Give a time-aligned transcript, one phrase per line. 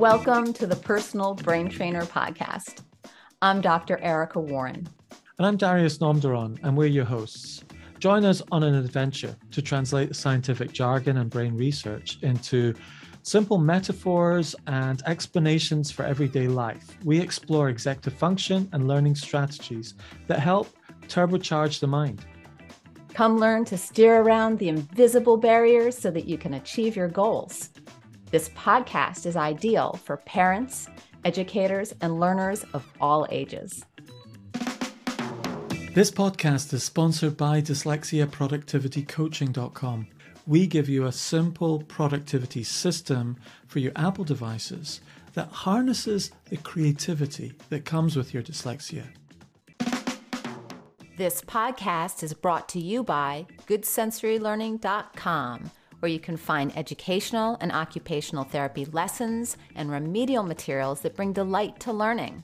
[0.00, 2.80] Welcome to the Personal Brain Trainer Podcast.
[3.42, 3.98] I'm Dr.
[3.98, 4.88] Erica Warren.
[5.36, 7.64] And I'm Darius Namdaran, and we're your hosts.
[7.98, 12.72] Join us on an adventure to translate scientific jargon and brain research into
[13.24, 16.96] simple metaphors and explanations for everyday life.
[17.04, 19.96] We explore executive function and learning strategies
[20.28, 20.74] that help
[21.08, 22.24] turbocharge the mind.
[23.12, 27.68] Come learn to steer around the invisible barriers so that you can achieve your goals.
[28.30, 30.86] This podcast is ideal for parents,
[31.24, 33.84] educators, and learners of all ages.
[35.94, 40.06] This podcast is sponsored by dyslexiaproductivitycoaching.com.
[40.46, 45.00] We give you a simple productivity system for your Apple devices
[45.34, 49.06] that harnesses the creativity that comes with your dyslexia.
[51.16, 58.42] This podcast is brought to you by GoodSensoryLearning.com where you can find educational and occupational
[58.44, 62.42] therapy lessons and remedial materials that bring delight to learning.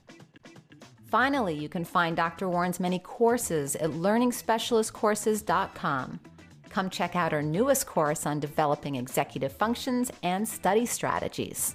[1.07, 2.49] Finally, you can find Dr.
[2.49, 6.21] Warren's many courses at learningspecialistcourses.com.
[6.69, 11.75] Come check out our newest course on developing executive functions and study strategies.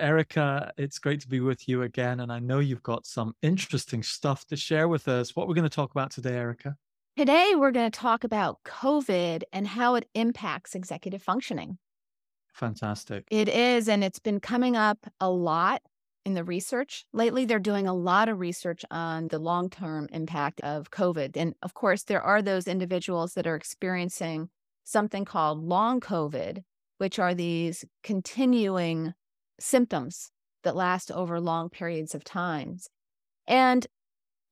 [0.00, 2.20] Erica, it's great to be with you again.
[2.20, 5.36] And I know you've got some interesting stuff to share with us.
[5.36, 6.76] What we're going to talk about today, Erica?
[7.16, 11.78] Today, we're going to talk about COVID and how it impacts executive functioning.
[12.54, 13.24] Fantastic.
[13.30, 15.82] It is, and it's been coming up a lot
[16.24, 17.04] in the research.
[17.12, 21.36] Lately, they're doing a lot of research on the long term impact of COVID.
[21.36, 24.48] And of course, there are those individuals that are experiencing
[24.84, 26.62] something called long COVID,
[26.98, 29.14] which are these continuing
[29.58, 30.30] symptoms
[30.62, 32.88] that last over long periods of times.
[33.46, 33.86] And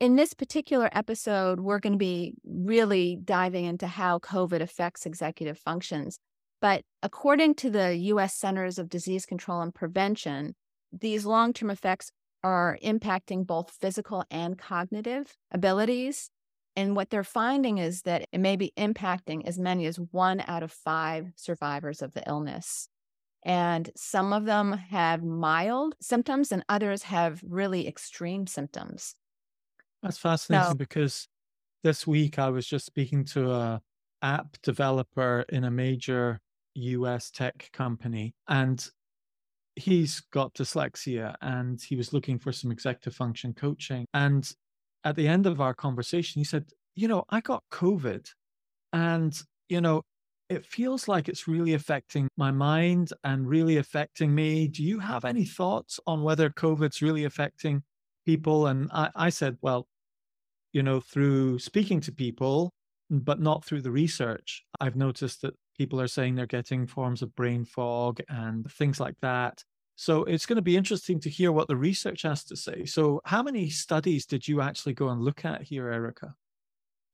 [0.00, 5.58] in this particular episode, we're going to be really diving into how COVID affects executive
[5.58, 6.18] functions.
[6.60, 10.54] But according to the US Centers of Disease Control and Prevention,
[10.92, 12.10] these long term effects
[12.44, 16.30] are impacting both physical and cognitive abilities.
[16.76, 20.62] And what they're finding is that it may be impacting as many as one out
[20.62, 22.88] of five survivors of the illness.
[23.44, 29.14] And some of them have mild symptoms, and others have really extreme symptoms.
[30.02, 30.74] That's fascinating no.
[30.74, 31.28] because
[31.84, 33.80] this week I was just speaking to a
[34.22, 36.40] app developer in a major
[36.74, 38.88] US tech company and
[39.76, 44.52] he's got dyslexia and he was looking for some executive function coaching and
[45.04, 46.64] at the end of our conversation he said
[46.96, 48.28] you know I got covid
[48.92, 50.02] and you know
[50.48, 55.24] it feels like it's really affecting my mind and really affecting me do you have
[55.24, 57.82] any thoughts on whether covid's really affecting
[58.28, 58.66] people.
[58.66, 59.88] And I, I said, well,
[60.74, 62.74] you know, through speaking to people,
[63.08, 67.34] but not through the research, I've noticed that people are saying they're getting forms of
[67.34, 69.64] brain fog and things like that.
[69.96, 72.84] So it's going to be interesting to hear what the research has to say.
[72.84, 76.34] So, how many studies did you actually go and look at here, Erica?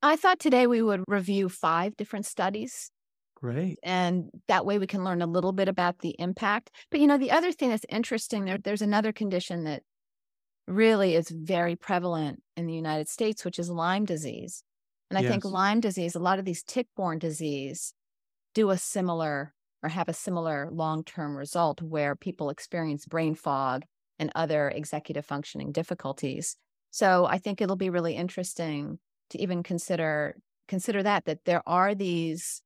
[0.03, 2.91] I thought today we would review five different studies.
[3.37, 3.79] Great.
[3.85, 6.71] And that way we can learn a little bit about the impact.
[6.91, 9.83] But, you know, the other thing that's interesting there, there's another condition that
[10.67, 14.63] really is very prevalent in the United States, which is Lyme disease.
[15.11, 15.31] And I yes.
[15.31, 17.95] think Lyme disease, a lot of these tick borne disease
[18.55, 19.53] do a similar
[19.83, 23.85] or have a similar long term result where people experience brain fog
[24.19, 26.57] and other executive functioning difficulties.
[26.91, 28.99] So I think it'll be really interesting
[29.31, 30.37] to even consider
[30.69, 32.63] consider that that there are these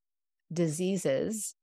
[0.52, 1.54] diseases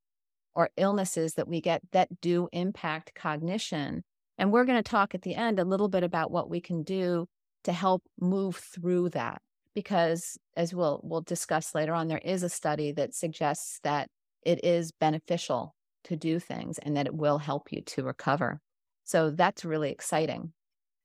[0.53, 4.03] or illnesses that we get that do impact cognition
[4.37, 6.83] and we're going to talk at the end a little bit about what we can
[6.83, 7.27] do
[7.63, 9.41] to help move through that.
[9.73, 14.09] Because as we'll we'll discuss later on, there is a study that suggests that
[14.41, 15.75] it is beneficial
[16.05, 18.61] to do things and that it will help you to recover.
[19.03, 20.53] So that's really exciting.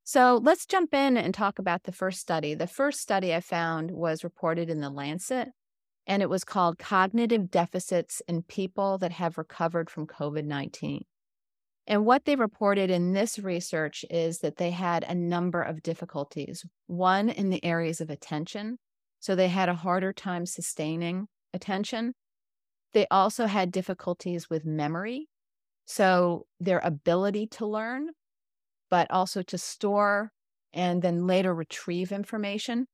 [0.04, 2.54] So let's jump in and talk about the first study.
[2.54, 5.48] The first study I found was reported in the Lancet,
[6.06, 11.04] and it was called Cognitive Deficits in People That Have Recovered from COVID 19.
[11.90, 16.64] And what they reported in this research is that they had a number of difficulties.
[16.86, 18.78] One in the areas of attention.
[19.18, 22.14] So they had a harder time sustaining attention.
[22.92, 25.28] They also had difficulties with memory.
[25.84, 28.10] So their ability to learn,
[28.88, 30.30] but also to store
[30.72, 32.86] and then later retrieve information.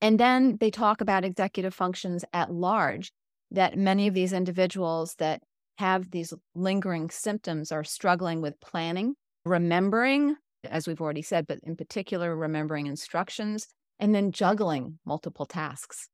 [0.00, 3.10] And then they talk about executive functions at large,
[3.50, 5.42] that many of these individuals that
[5.78, 9.14] have these lingering symptoms are struggling with planning,
[9.44, 10.34] remembering,
[10.64, 13.68] as we've already said, but in particular, remembering instructions,
[14.00, 16.08] and then juggling multiple tasks.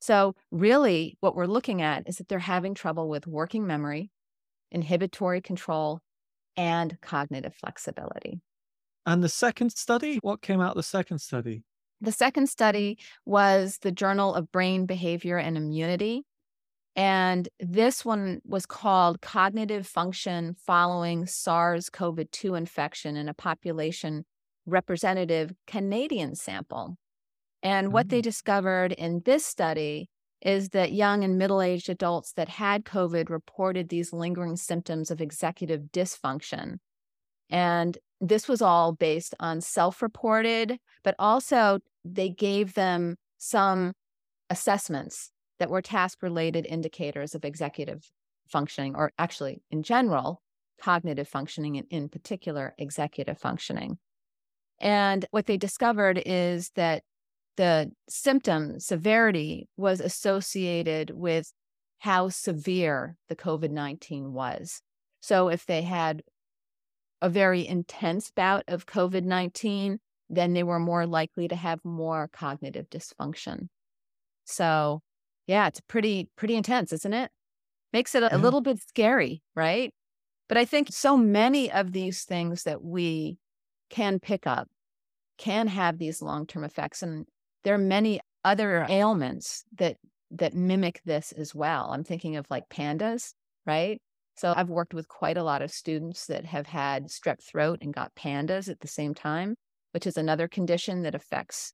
[0.00, 4.10] So, really, what we're looking at is that they're having trouble with working memory,
[4.70, 6.00] inhibitory control,
[6.54, 8.40] and cognitive flexibility.
[9.06, 11.62] And the second study, what came out of the second study?
[12.02, 16.24] The second study was the Journal of Brain Behavior and Immunity.
[16.96, 24.24] And this one was called Cognitive Function Following SARS CoV 2 Infection in a Population
[24.64, 26.96] Representative Canadian Sample.
[27.62, 28.24] And what they mm.
[28.24, 30.08] discovered in this study
[30.40, 35.20] is that young and middle aged adults that had COVID reported these lingering symptoms of
[35.20, 36.76] executive dysfunction.
[37.50, 43.94] And this was all based on self reported, but also they gave them some
[44.50, 48.10] assessments that were task related indicators of executive
[48.48, 50.42] functioning, or actually, in general,
[50.80, 53.98] cognitive functioning, and in particular, executive functioning.
[54.80, 57.02] And what they discovered is that
[57.56, 61.52] the symptom severity was associated with
[61.98, 64.82] how severe the COVID 19 was.
[65.20, 66.22] So if they had
[67.22, 69.98] a very intense bout of COVID 19,
[70.28, 73.68] then they were more likely to have more cognitive dysfunction.
[74.44, 75.00] So,
[75.46, 77.30] yeah, it's pretty, pretty intense, isn't it?
[77.92, 78.42] Makes it a, a mm-hmm.
[78.42, 79.92] little bit scary, right?
[80.48, 83.38] But I think so many of these things that we
[83.90, 84.68] can pick up
[85.38, 87.02] can have these long term effects.
[87.02, 87.26] And
[87.62, 89.96] there are many other ailments that
[90.30, 91.90] that mimic this as well.
[91.92, 93.34] I'm thinking of like pandas,
[93.66, 94.00] right?
[94.36, 97.94] So I've worked with quite a lot of students that have had strep throat and
[97.94, 99.54] got pandas at the same time,
[99.92, 101.72] which is another condition that affects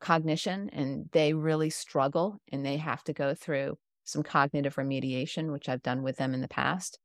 [0.00, 5.68] cognition and they really struggle and they have to go through some cognitive remediation, which
[5.68, 6.98] I've done with them in the past.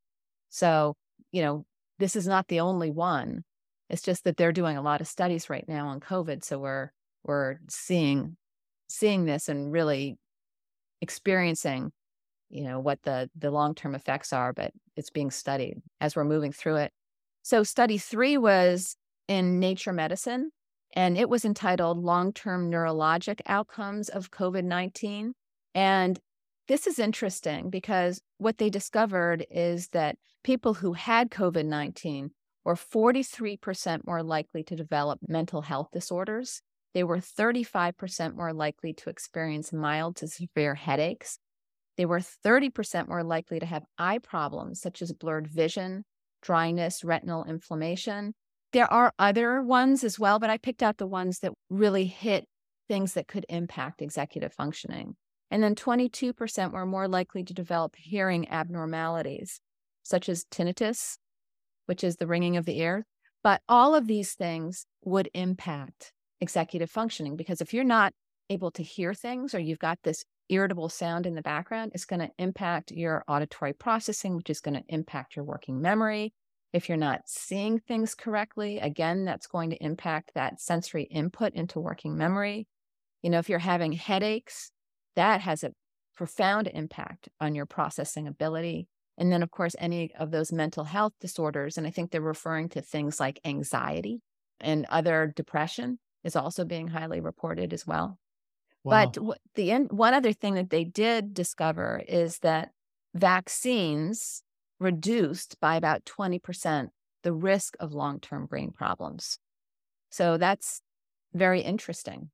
[0.50, 0.96] So,
[1.32, 1.66] you know,
[2.00, 3.44] this is not the only one.
[3.90, 6.44] It's just that they're doing a lot of studies right now on COVID.
[6.44, 6.92] So we're
[7.24, 8.38] we're seeing
[8.88, 10.18] seeing this and really
[11.02, 11.92] experiencing
[12.50, 16.52] you know what the the long-term effects are but it's being studied as we're moving
[16.52, 16.92] through it
[17.42, 18.96] so study 3 was
[19.28, 20.52] in nature medicine
[20.94, 25.32] and it was entitled long-term neurologic outcomes of covid-19
[25.76, 26.20] and
[26.68, 32.30] this is interesting because what they discovered is that people who had covid-19
[32.64, 36.62] were 43% more likely to develop mental health disorders
[36.94, 41.40] they were 35% more likely to experience mild to severe headaches.
[41.98, 46.06] They were 30% more likely to have eye problems such as blurred vision,
[46.42, 48.34] dryness, retinal inflammation.
[48.74, 52.46] There are other ones as well, but I picked out the ones that really hit
[52.88, 55.16] things that could impact executive functioning.
[55.52, 59.62] And then 22% were more likely to develop hearing abnormalities,
[60.02, 61.18] such as tinnitus,
[61.86, 63.06] which is the ringing of the ear.
[63.44, 66.12] But all of these things would impact
[66.42, 68.14] executive functioning because if you're not
[68.50, 72.22] able to hear things or you've got this irritable sound in the background, it's going
[72.22, 76.34] to impact your auditory processing, which is going to impact your working memory.
[76.74, 81.80] If you're not seeing things correctly, again, that's going to impact that sensory input into
[81.80, 82.68] working memory.
[83.22, 84.72] You know, if you're having headaches,
[85.16, 85.72] that has a
[86.16, 88.88] profound impact on your processing ability.
[89.18, 91.78] And then, of course, any of those mental health disorders.
[91.78, 94.22] And I think they're referring to things like anxiety
[94.60, 98.18] and other depression is also being highly reported as well.
[98.84, 99.12] Wow.
[99.14, 102.72] But the one other thing that they did discover is that
[103.14, 104.42] vaccines
[104.80, 106.90] reduced by about 20%
[107.24, 109.38] the risk of long-term brain problems.
[110.10, 110.82] So that's
[111.34, 112.30] very interesting.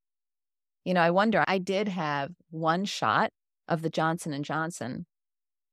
[0.84, 3.32] You know, I wonder I did have one shot
[3.68, 5.06] of the Johnson and Johnson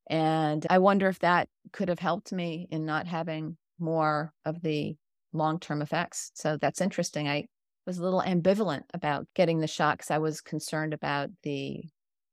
[0.09, 4.97] and I wonder if that could have helped me in not having more of the
[5.33, 6.31] long-term effects.
[6.35, 7.29] So that's interesting.
[7.29, 7.47] I
[7.87, 11.85] was a little ambivalent about getting the shot because I was concerned about the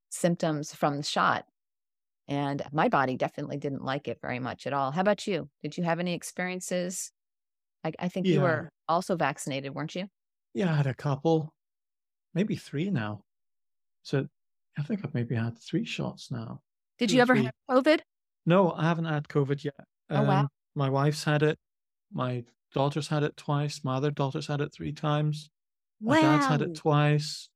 [0.10, 1.46] symptoms from the shot.
[2.27, 4.92] And my body definitely didn't like it very much at all.
[4.92, 5.50] How about you?
[5.62, 7.12] Did you have any experiences?
[7.84, 8.34] I, I think yeah.
[8.36, 10.08] you were also vaccinated, weren't you?
[10.53, 11.53] Yeah, I had a couple,
[12.34, 13.22] maybe three now.
[14.03, 14.27] So
[14.77, 16.62] I think I've maybe had three shots now.
[16.98, 17.46] Did you ever three.
[17.46, 18.00] have COVID?
[18.46, 19.74] No, I haven't had COVID yet.
[20.10, 20.39] Um, oh, wow.
[20.42, 21.58] Um, my wife's had it.
[22.12, 23.82] My daughter's had it twice.
[23.84, 25.50] My other daughter's had it three times.
[26.00, 26.15] Wow.
[26.15, 27.50] My dad's had it twice.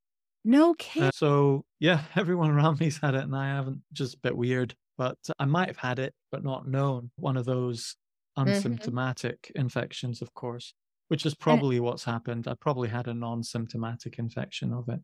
[0.44, 1.08] No kidding.
[1.08, 3.82] Uh, so yeah, everyone around me's had it, and I haven't.
[3.92, 7.10] Just a bit weird, but I might have had it, but not known.
[7.16, 7.96] One of those
[8.38, 8.48] mm-hmm.
[8.48, 9.60] unsymptomatic mm-hmm.
[9.60, 10.74] infections, of course,
[11.08, 12.46] which is probably and, what's happened.
[12.48, 15.00] I probably had a non-symptomatic infection of it.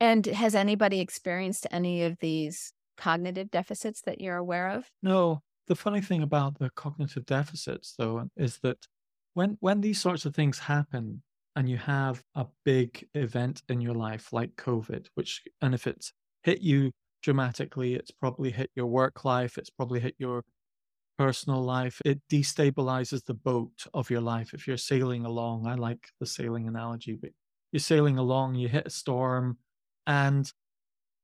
[0.00, 4.90] And has anybody experienced any of these cognitive deficits that you're aware of?
[5.02, 8.86] No, the funny thing about the cognitive deficits, though, is that
[9.34, 11.22] when when these sorts of things happen
[11.56, 16.12] and you have a big event in your life like COVID, which and if it's
[16.42, 16.92] hit you
[17.22, 17.94] dramatically.
[17.94, 19.58] It's probably hit your work life.
[19.58, 20.44] It's probably hit your
[21.18, 22.00] personal life.
[22.04, 24.54] It destabilizes the boat of your life.
[24.54, 27.30] If you're sailing along, I like the sailing analogy, but
[27.72, 29.58] you're sailing along, you hit a storm,
[30.06, 30.50] and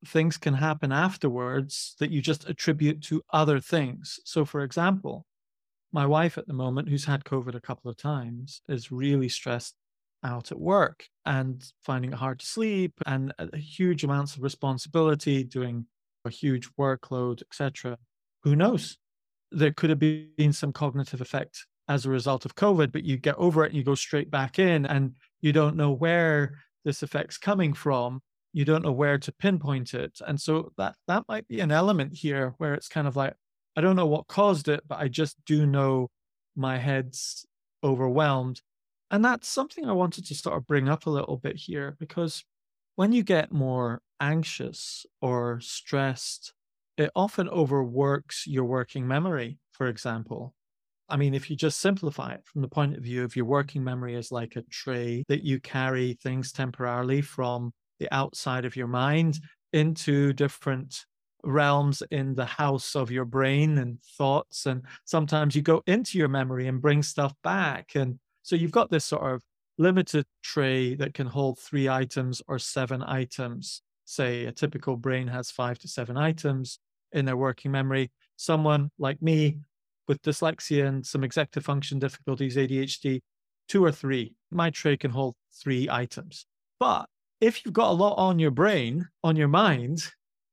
[0.06, 4.21] things can happen afterwards that you just attribute to other things.
[4.25, 5.26] So, for example,
[5.92, 9.75] my wife at the moment, who's had COVID a couple of times, is really stressed
[10.26, 15.87] out at work and finding it hard to sleep and huge amounts of responsibility, doing
[16.25, 17.97] a huge workload, etc.
[18.42, 18.99] Who knows?
[19.52, 23.37] There could have been some cognitive effect as a result of COVID, but you get
[23.37, 27.38] over it and you go straight back in, and you don't know where this effect's
[27.38, 28.21] coming from.
[28.52, 32.14] You don't know where to pinpoint it, and so that that might be an element
[32.14, 33.35] here where it's kind of like
[33.76, 36.09] I don't know what caused it, but I just do know
[36.56, 37.47] my head's
[37.85, 38.62] overwhelmed
[39.10, 42.44] and that's something I wanted to sort of bring up a little bit here because
[42.96, 46.52] when you get more anxious or stressed,
[46.96, 50.54] it often overworks your working memory, for example.
[51.08, 53.84] I mean, if you just simplify it from the point of view of your working
[53.84, 58.88] memory is like a tray that you carry things temporarily from the outside of your
[58.88, 59.38] mind
[59.72, 61.04] into different
[61.44, 64.66] realms in the house of your brain and thoughts.
[64.66, 67.92] And sometimes you go into your memory and bring stuff back.
[67.94, 69.42] And so you've got this sort of
[69.76, 73.82] limited tray that can hold three items or seven items.
[74.04, 76.78] Say a typical brain has five to seven items
[77.10, 78.12] in their working memory.
[78.36, 79.58] Someone like me
[80.06, 83.20] with dyslexia and some executive function difficulties, ADHD,
[83.66, 84.36] two or three.
[84.52, 86.46] My tray can hold three items.
[86.78, 87.06] But
[87.40, 90.04] if you've got a lot on your brain, on your mind,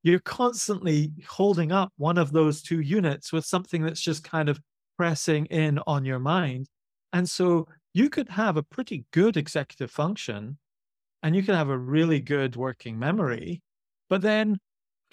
[0.02, 4.60] you're constantly holding up one of those two units with something that's just kind of
[4.98, 6.66] pressing in on your mind.
[7.14, 10.58] And so you could have a pretty good executive function
[11.22, 13.62] and you can have a really good working memory,
[14.10, 14.60] but then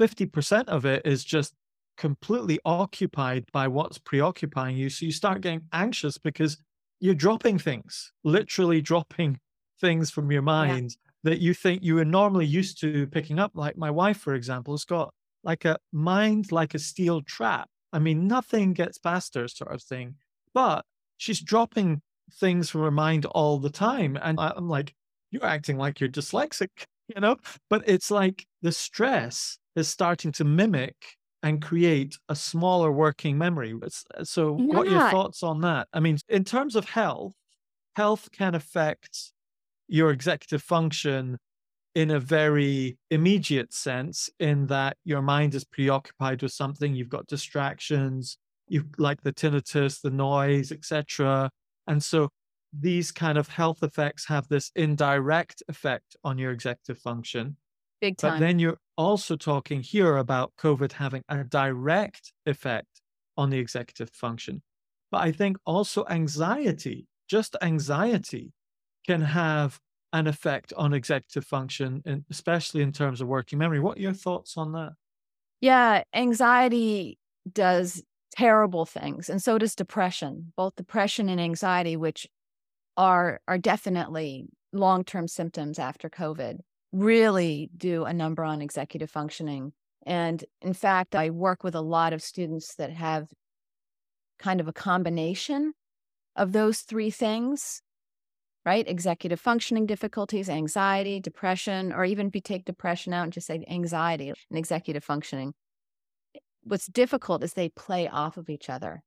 [0.01, 1.55] 50% of it is just
[1.97, 4.89] completely occupied by what's preoccupying you.
[4.89, 6.57] So you start getting anxious because
[6.99, 9.39] you're dropping things, literally dropping
[9.81, 11.31] things from your mind yeah.
[11.31, 13.53] that you think you were normally used to picking up.
[13.55, 15.13] Like my wife, for example, has got
[15.45, 17.69] like a mind like a steel trap.
[17.93, 20.17] I mean, nothing gets past her, sort of thing.
[20.55, 20.85] But
[21.19, 24.19] she's dropping things from her mind all the time.
[24.21, 24.95] And I'm like,
[25.31, 26.69] you're acting like you're dyslexic,
[27.15, 27.37] you know?
[27.69, 30.95] But it's like the stress is starting to mimic
[31.43, 33.75] and create a smaller working memory.
[33.83, 34.77] Uh, so, yeah.
[34.77, 35.89] what are your thoughts on that?
[35.93, 37.35] I mean, in terms of health,
[37.97, 39.33] health can affect
[39.89, 41.39] your executive function
[41.95, 47.27] in a very immediate sense, in that your mind is preoccupied with something, you've got
[47.27, 51.51] distractions, you like the tinnitus, the noise, etc.
[51.91, 52.29] And so
[52.73, 57.57] these kind of health effects have this indirect effect on your executive function.
[58.01, 58.35] Big time.
[58.35, 63.03] But then you're also talking here about COVID having a direct effect
[63.37, 64.63] on the executive function.
[65.11, 68.53] But I think also anxiety, just anxiety,
[69.05, 69.81] can have
[70.13, 73.81] an effect on executive function, especially in terms of working memory.
[73.81, 74.93] What are your thoughts on that?
[75.61, 77.19] Yeah, anxiety
[77.53, 78.05] does
[78.41, 82.27] terrible things and so does depression both depression and anxiety which
[82.97, 86.61] are are definitely long-term symptoms after covid
[86.93, 89.73] really do a number on executive functioning.
[90.07, 93.29] And in fact i work with a lot of students that have
[94.39, 95.73] kind of a combination
[96.35, 97.83] of those three things
[98.67, 98.87] right?
[98.87, 103.65] Executive functioning difficulties anxiety depression or even if you take depression out and just say
[103.69, 105.55] anxiety and executive functioning
[106.65, 109.03] what's difficult is they play off of each other.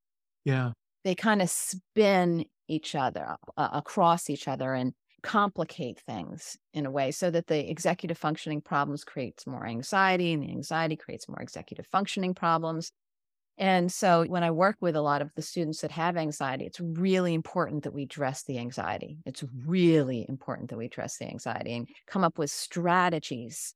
[0.45, 0.71] Yeah.
[1.03, 6.91] They kind of spin each other uh, across each other and complicate things in a
[6.91, 11.41] way so that the executive functioning problems creates more anxiety and the anxiety creates more
[11.41, 12.91] executive functioning problems.
[13.57, 16.79] And so when I work with a lot of the students that have anxiety, it's
[16.79, 19.19] really important that we address the anxiety.
[19.25, 23.75] It's really important that we address the anxiety and come up with strategies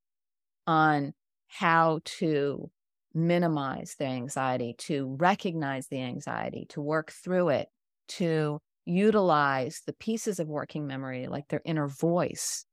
[0.66, 1.14] on
[1.48, 2.70] how to
[3.14, 7.68] minimize their anxiety, to recognize the anxiety, to work through it,
[8.08, 12.66] to utilize the pieces of working memory, like their inner voice,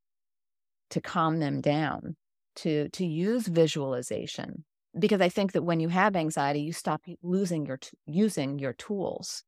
[0.91, 2.15] to calm them down,
[2.55, 4.63] to, to use visualization.
[4.97, 8.71] Because I think that when you have anxiety, you stop losing your t- using your
[8.71, 9.43] tools.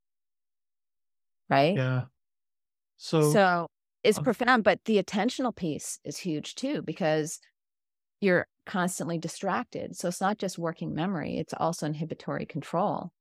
[1.49, 1.77] Right?
[1.77, 2.03] Yeah.
[2.97, 3.67] So, so
[4.03, 7.39] it's uh, profound, but the attentional piece is huge too, because
[8.19, 9.95] you're constantly distracted.
[9.95, 13.11] So it's not just working memory, it's also inhibitory control.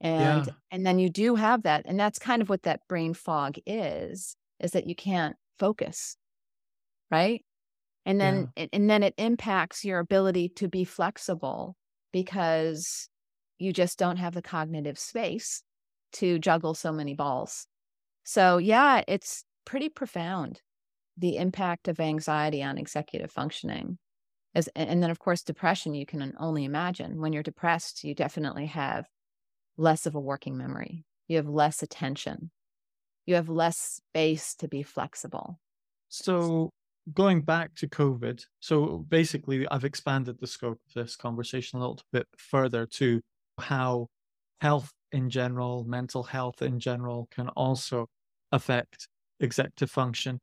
[0.00, 0.52] And yeah.
[0.70, 4.36] and then you do have that and that's kind of what that brain fog is
[4.60, 6.18] is that you can't focus.
[7.10, 7.44] Right?
[8.04, 8.66] And then yeah.
[8.72, 11.76] and then it impacts your ability to be flexible
[12.12, 13.08] because
[13.58, 15.62] you just don't have the cognitive space
[16.12, 17.66] to juggle so many balls.
[18.24, 20.60] So, yeah, it's pretty profound
[21.16, 23.98] the impact of anxiety on executive functioning.
[24.56, 27.20] As, and then, of course, depression, you can only imagine.
[27.20, 29.04] When you're depressed, you definitely have
[29.76, 32.50] less of a working memory, you have less attention,
[33.26, 35.60] you have less space to be flexible.
[36.08, 36.70] So,
[37.12, 42.00] going back to COVID, so basically, I've expanded the scope of this conversation a little
[42.10, 43.20] bit further to
[43.58, 44.06] how
[44.62, 48.06] health in general, mental health in general, can also
[48.52, 49.06] affect
[49.38, 50.40] executive function.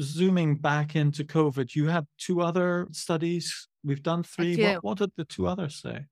[0.00, 3.68] Zooming back into COVID, you have two other studies.
[3.84, 4.56] We've done three.
[4.62, 6.06] What, what did the two others say?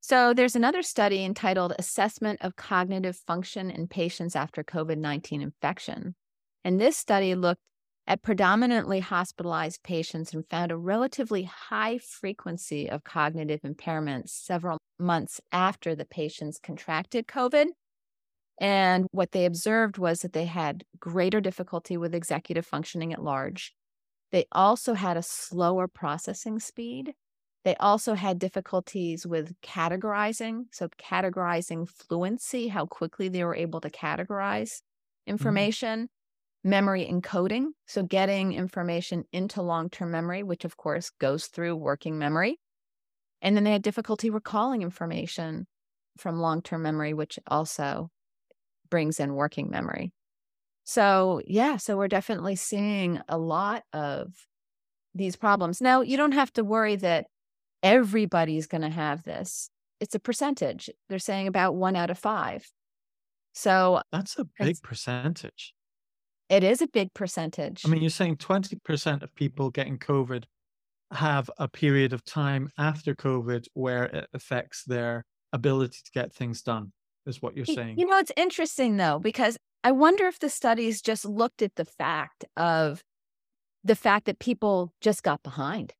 [0.00, 6.14] So there's another study entitled Assessment of Cognitive Function in Patients After COVID 19 Infection.
[6.64, 7.60] And this study looked
[8.06, 15.40] at predominantly hospitalized patients and found a relatively high frequency of cognitive impairments several months
[15.52, 17.66] after the patients contracted COVID.
[18.60, 23.72] And what they observed was that they had greater difficulty with executive functioning at large.
[24.32, 27.14] They also had a slower processing speed.
[27.64, 30.64] They also had difficulties with categorizing.
[30.72, 35.30] So, categorizing fluency, how quickly they were able to categorize mm-hmm.
[35.30, 35.98] information.
[36.00, 36.12] Mm-hmm
[36.64, 37.66] memory encoding.
[37.86, 42.58] So, getting information into long term memory, which of course goes through working memory.
[43.40, 45.66] And then they had difficulty recalling information
[46.16, 48.10] from long term memory, which also
[48.90, 50.12] brings in working memory.
[50.84, 54.32] So, yeah, so we're definitely seeing a lot of
[55.14, 55.80] these problems.
[55.80, 57.26] Now, you don't have to worry that
[57.82, 59.70] everybody's going to have this.
[60.00, 60.88] It's a percentage.
[61.08, 62.70] They're saying about one out of five.
[63.52, 65.74] So that's a big percentage.
[66.48, 67.82] It is a big percentage.
[67.84, 70.44] I mean, you're saying 20% of people getting COVID
[71.10, 76.62] have a period of time after COVID where it affects their ability to get things
[76.62, 76.92] done,
[77.28, 77.98] is what you're saying.
[77.98, 81.84] You know, it's interesting though, because I wonder if the studies just looked at the
[81.84, 83.02] fact of
[83.84, 85.94] the fact that people just got behind.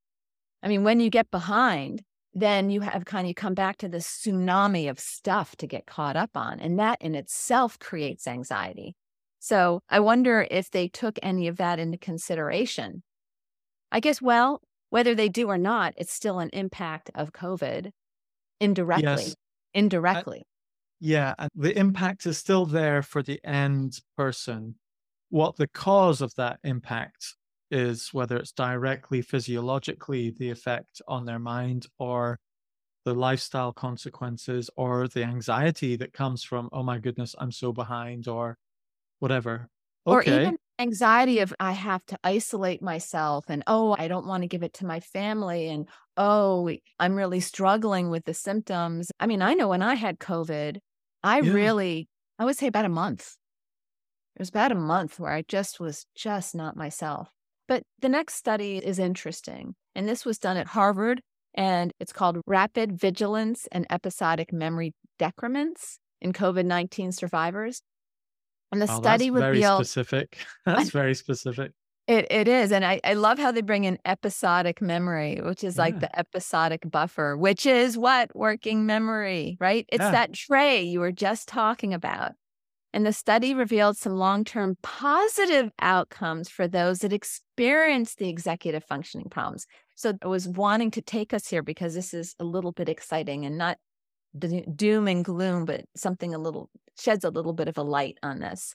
[0.63, 2.03] I mean, when you get behind,
[2.35, 5.87] then you have kind of you come back to this tsunami of stuff to get
[5.87, 6.61] caught up on.
[6.61, 8.97] And that in itself creates anxiety.
[9.39, 13.03] So I wonder if they took any of that into consideration.
[13.93, 14.61] I guess, well,
[14.91, 17.93] whether they do or not, it's still an impact of COVID
[18.61, 19.07] indirectly.
[19.07, 19.35] Yes.
[19.75, 20.41] Indirectly.
[20.41, 20.58] I,
[21.01, 21.35] yeah.
[21.39, 24.77] And the impact is still there for the end person.
[25.31, 27.35] What the cause of that impact
[27.71, 32.39] is, whether it's directly physiologically the effect on their mind or
[33.05, 38.29] the lifestyle consequences or the anxiety that comes from, oh my goodness, I'm so behind,
[38.29, 38.57] or
[39.19, 39.69] whatever.
[40.07, 40.31] Okay.
[40.31, 44.49] Or even anxiety of I have to isolate myself and oh, I don't want to
[44.49, 49.11] give it to my family and oh, I'm really struggling with the symptoms.
[49.21, 50.79] I mean, I know when I had COVID,
[51.23, 51.53] I yeah.
[51.53, 53.37] really I would say about a month.
[54.37, 57.31] It was about a month where I just was just not myself.
[57.67, 59.75] But the next study is interesting.
[59.95, 61.21] And this was done at Harvard
[61.55, 67.83] and it's called Rapid Vigilance and Episodic Memory Decrements in COVID 19 survivors.
[68.71, 70.39] And the oh, study that's revealed very specific.
[70.67, 71.73] That's very specific.
[72.09, 72.73] It it is.
[72.73, 75.83] And I, I love how they bring in episodic memory, which is yeah.
[75.83, 79.85] like the episodic buffer, which is what working memory, right?
[79.91, 80.11] It's yeah.
[80.11, 82.33] that tray you were just talking about.
[82.95, 88.85] And the study revealed some long term positive outcomes for those that experience the executive
[88.85, 89.67] functioning problems.
[89.95, 93.45] So I was wanting to take us here because this is a little bit exciting
[93.45, 93.77] and not
[94.75, 98.39] doom and gloom, but something a little sheds a little bit of a light on
[98.39, 98.75] this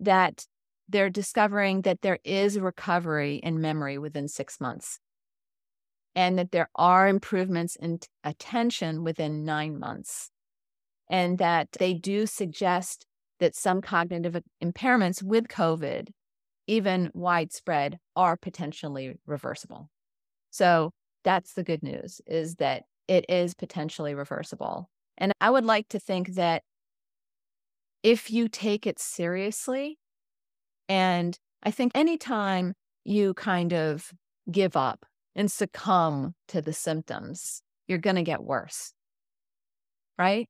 [0.00, 0.46] that
[0.90, 4.98] they're discovering that there is recovery in memory within six months.
[6.14, 10.30] And that there are improvements in attention within nine months.
[11.08, 13.06] And that they do suggest
[13.38, 16.08] that some cognitive impairments with covid
[16.66, 19.88] even widespread are potentially reversible.
[20.50, 20.92] So
[21.24, 24.88] that's the good news is that it is potentially reversible.
[25.18, 26.62] And I would like to think that
[28.02, 29.98] if you take it seriously,
[30.90, 32.74] and I think anytime
[33.04, 34.12] you kind of
[34.50, 38.92] give up and succumb to the symptoms, you're going to get worse.
[40.18, 40.48] Right?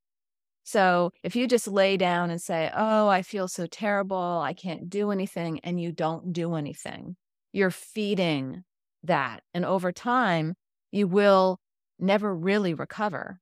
[0.64, 4.88] So if you just lay down and say, Oh, I feel so terrible, I can't
[4.88, 7.16] do anything, and you don't do anything,
[7.52, 8.64] you're feeding
[9.04, 9.42] that.
[9.52, 10.54] And over time,
[10.90, 11.58] you will
[11.98, 13.40] never really recover.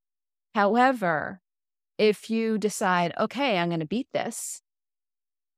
[0.56, 1.40] However,
[1.96, 4.62] if you decide, okay, I'm going to beat this,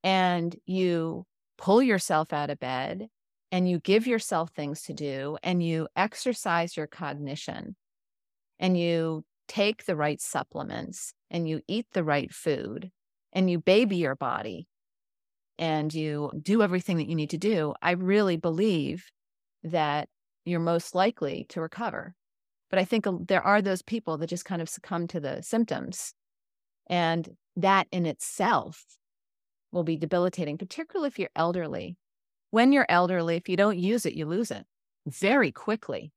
[0.02, 1.26] and you
[1.60, 3.06] pull yourself out of bed
[3.52, 7.76] and you give yourself things to do and you exercise your cognition
[8.58, 12.90] and you take the right supplements and you eat the right food
[13.34, 14.66] and you baby your body
[15.58, 19.04] and you do everything that you need to do, I really believe
[19.62, 20.08] that
[20.46, 22.14] you're most likely to recover.
[22.70, 25.42] But I think uh, there are those people that just kind of succumb to the
[25.42, 26.14] symptoms.
[26.88, 28.82] And that in itself
[29.72, 31.96] will be debilitating, particularly if you're elderly.
[32.50, 34.66] When you're elderly, if you don't use it, you lose it
[35.06, 36.12] very quickly,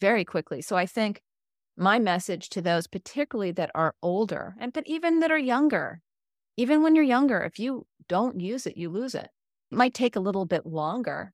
[0.00, 0.62] very quickly.
[0.62, 1.22] So I think
[1.76, 6.00] my message to those, particularly that are older and but even that are younger,
[6.56, 9.28] even when you're younger, if you don't use it, you lose it.
[9.70, 11.32] It might take a little bit longer,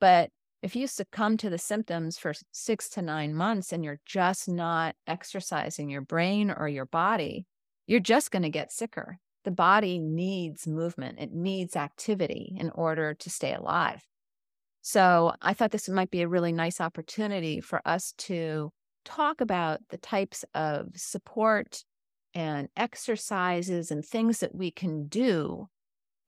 [0.00, 0.30] but
[0.62, 4.94] if you succumb to the symptoms for six to nine months and you're just not
[5.06, 7.44] exercising your brain or your body,
[7.86, 9.18] you're just going to get sicker.
[9.44, 14.02] The body needs movement, it needs activity in order to stay alive.
[14.80, 18.70] So I thought this might be a really nice opportunity for us to
[19.04, 21.84] talk about the types of support
[22.34, 25.68] and exercises and things that we can do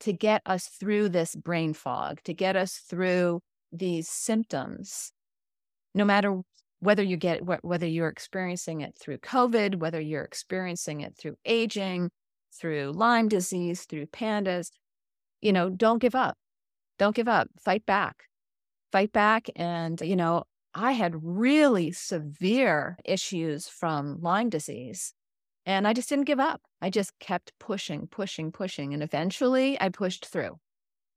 [0.01, 3.41] to get us through this brain fog, to get us through
[3.73, 5.13] these symptoms,
[5.95, 6.41] no matter
[6.81, 12.11] whether you get whether you're experiencing it through COVID, whether you're experiencing it through aging,
[12.53, 14.71] through Lyme disease, through pandas,
[15.41, 16.37] you know, don't give up.
[16.99, 17.49] Don't give up.
[17.59, 18.25] Fight back.
[18.93, 19.49] Fight back.
[19.57, 25.13] And, you know, I had really severe issues from Lyme disease.
[25.65, 26.61] And I just didn't give up.
[26.81, 28.95] I just kept pushing, pushing, pushing.
[28.95, 30.59] And eventually I pushed through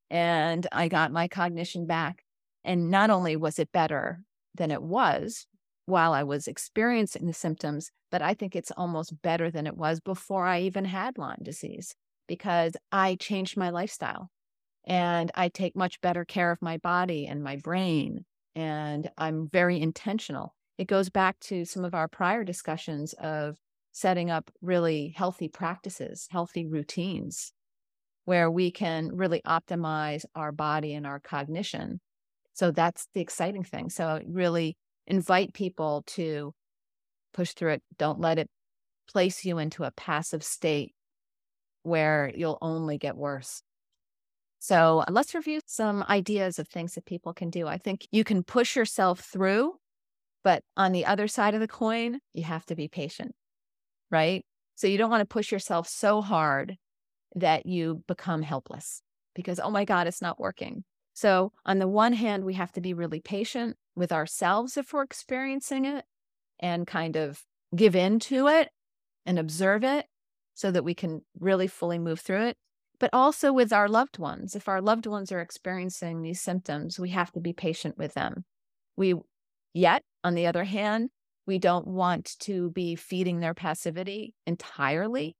[0.09, 2.23] and I got my cognition back.
[2.63, 4.21] And not only was it better
[4.55, 5.45] than it was
[5.89, 9.99] while I was experiencing the symptoms, but I think it's almost better than it was
[9.99, 11.95] before I even had Lyme disease
[12.27, 14.29] because I changed my lifestyle
[14.85, 18.25] and I take much better care of my body and my brain.
[18.55, 20.55] And I'm very intentional.
[20.77, 23.57] It goes back to some of our prior discussions of
[23.91, 27.51] setting up really healthy practices, healthy routines,
[28.25, 31.99] where we can really optimize our body and our cognition.
[32.53, 33.89] So that's the exciting thing.
[33.89, 34.77] So, really
[35.09, 36.53] invite people to
[37.33, 37.83] push through it.
[37.97, 38.49] Don't let it
[39.11, 40.93] place you into a passive state
[41.83, 43.61] where you'll only get worse.
[44.59, 47.67] So, let's review some ideas of things that people can do.
[47.67, 49.75] I think you can push yourself through,
[50.43, 53.33] but on the other side of the coin, you have to be patient
[54.11, 54.45] right?
[54.75, 56.77] So you don't want to push yourself so hard
[57.35, 59.01] that you become helpless
[59.35, 60.83] because, oh my God, it's not working.
[61.19, 65.03] So, on the one hand, we have to be really patient with ourselves if we're
[65.03, 66.05] experiencing it
[66.61, 67.43] and kind of
[67.75, 68.69] give in to it
[69.25, 70.05] and observe it
[70.53, 72.57] so that we can really fully move through it.
[73.01, 74.55] But also with our loved ones.
[74.55, 78.45] If our loved ones are experiencing these symptoms, we have to be patient with them.
[78.95, 79.15] We,
[79.73, 81.09] yet, on the other hand,
[81.45, 85.35] we don't want to be feeding their passivity entirely.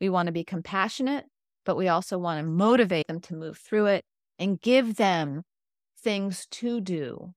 [0.00, 1.26] We want to be compassionate,
[1.64, 4.04] but we also want to motivate them to move through it
[4.38, 5.42] and give them
[5.98, 7.32] things to do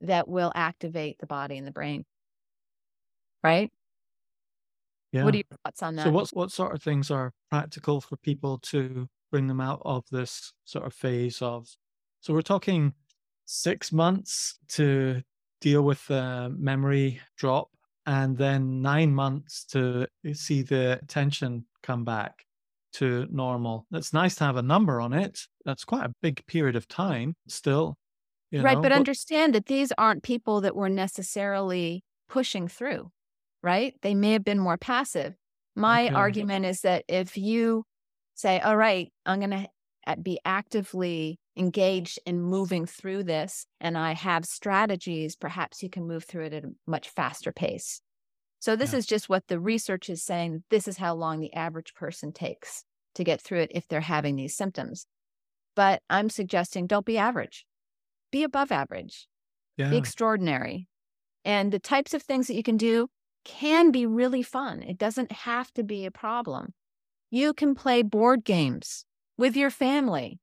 [0.00, 2.04] that will activate the body and the brain.
[3.42, 3.70] Right?
[5.12, 5.24] Yeah.
[5.24, 6.04] What are your thoughts on that?
[6.04, 10.04] So, what what sort of things are practical for people to bring them out of
[10.10, 11.68] this sort of phase of?
[12.20, 12.94] So, we're talking
[13.44, 15.22] six months to
[15.60, 17.68] deal with the memory drop
[18.06, 22.44] and then nine months to see the attention come back
[22.94, 23.86] to normal.
[23.92, 25.40] It's nice to have a number on it.
[25.64, 27.96] That's quite a big period of time still.
[28.52, 28.62] right.
[28.62, 33.10] Know, but, but understand that these aren't people that were necessarily pushing through,
[33.62, 33.94] right?
[34.02, 35.34] They may have been more passive.
[35.74, 36.14] My okay.
[36.14, 37.84] argument is that if you
[38.34, 44.12] say, all right, I'm going to be actively engaged in moving through this and I
[44.12, 48.00] have strategies, perhaps you can move through it at a much faster pace.
[48.58, 49.00] So, this yeah.
[49.00, 50.62] is just what the research is saying.
[50.70, 52.84] This is how long the average person takes
[53.16, 55.06] to get through it if they're having these symptoms.
[55.74, 57.66] But I'm suggesting don't be average,
[58.30, 59.26] be above average,
[59.76, 59.90] yeah.
[59.90, 60.88] be extraordinary.
[61.44, 63.08] And the types of things that you can do
[63.44, 64.82] can be really fun.
[64.82, 66.74] It doesn't have to be a problem.
[67.30, 69.04] You can play board games
[69.36, 70.38] with your family.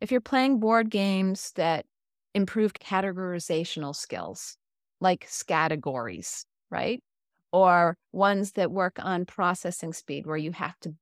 [0.00, 1.86] If you're playing board games that
[2.34, 4.56] improve categorizational skills,
[5.00, 7.02] like categories, right?
[7.52, 10.94] Or ones that work on processing speed, where you have to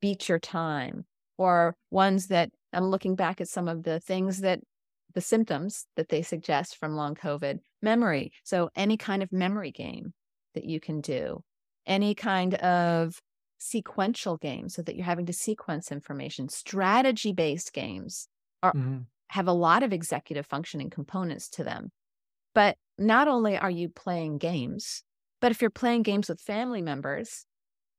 [0.00, 1.06] beat your time,
[1.38, 4.60] or ones that I'm looking back at some of the things that
[5.14, 8.32] the symptoms that they suggest from long COVID memory.
[8.44, 10.12] So, any kind of memory game
[10.54, 11.42] that you can do,
[11.86, 13.20] any kind of
[13.58, 16.48] sequential game so that you're having to sequence information.
[16.48, 18.28] Strategy based games
[18.62, 18.98] are mm-hmm.
[19.28, 21.90] have a lot of executive functioning components to them.
[22.54, 25.02] But not only are you playing games,
[25.40, 27.44] but if you're playing games with family members,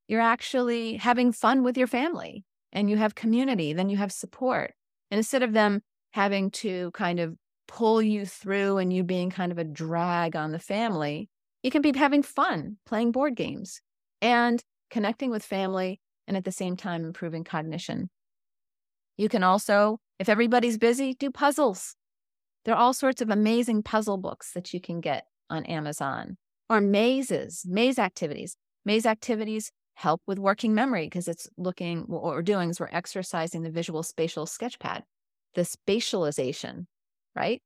[0.08, 4.74] you're actually having fun with your family and you have community, then you have support.
[5.12, 7.36] And instead of them having to kind of
[7.68, 11.30] pull you through and you being kind of a drag on the family,
[11.64, 13.82] you can be having fun playing board games
[14.22, 18.10] and connecting with family and at the same time improving cognition.
[19.18, 21.96] You can also, if everybody's busy, do puzzles.
[22.66, 26.38] There are all sorts of amazing puzzle books that you can get on Amazon
[26.70, 28.56] or mazes, maze activities.
[28.86, 33.64] Maze activities help with working memory because it's looking, what we're doing is we're exercising
[33.64, 35.02] the visual spatial sketchpad,
[35.56, 36.86] the spatialization,
[37.36, 37.62] right?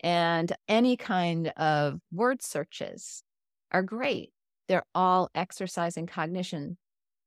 [0.00, 3.22] And any kind of word searches
[3.70, 4.32] are great.
[4.66, 6.78] They're all exercising cognition.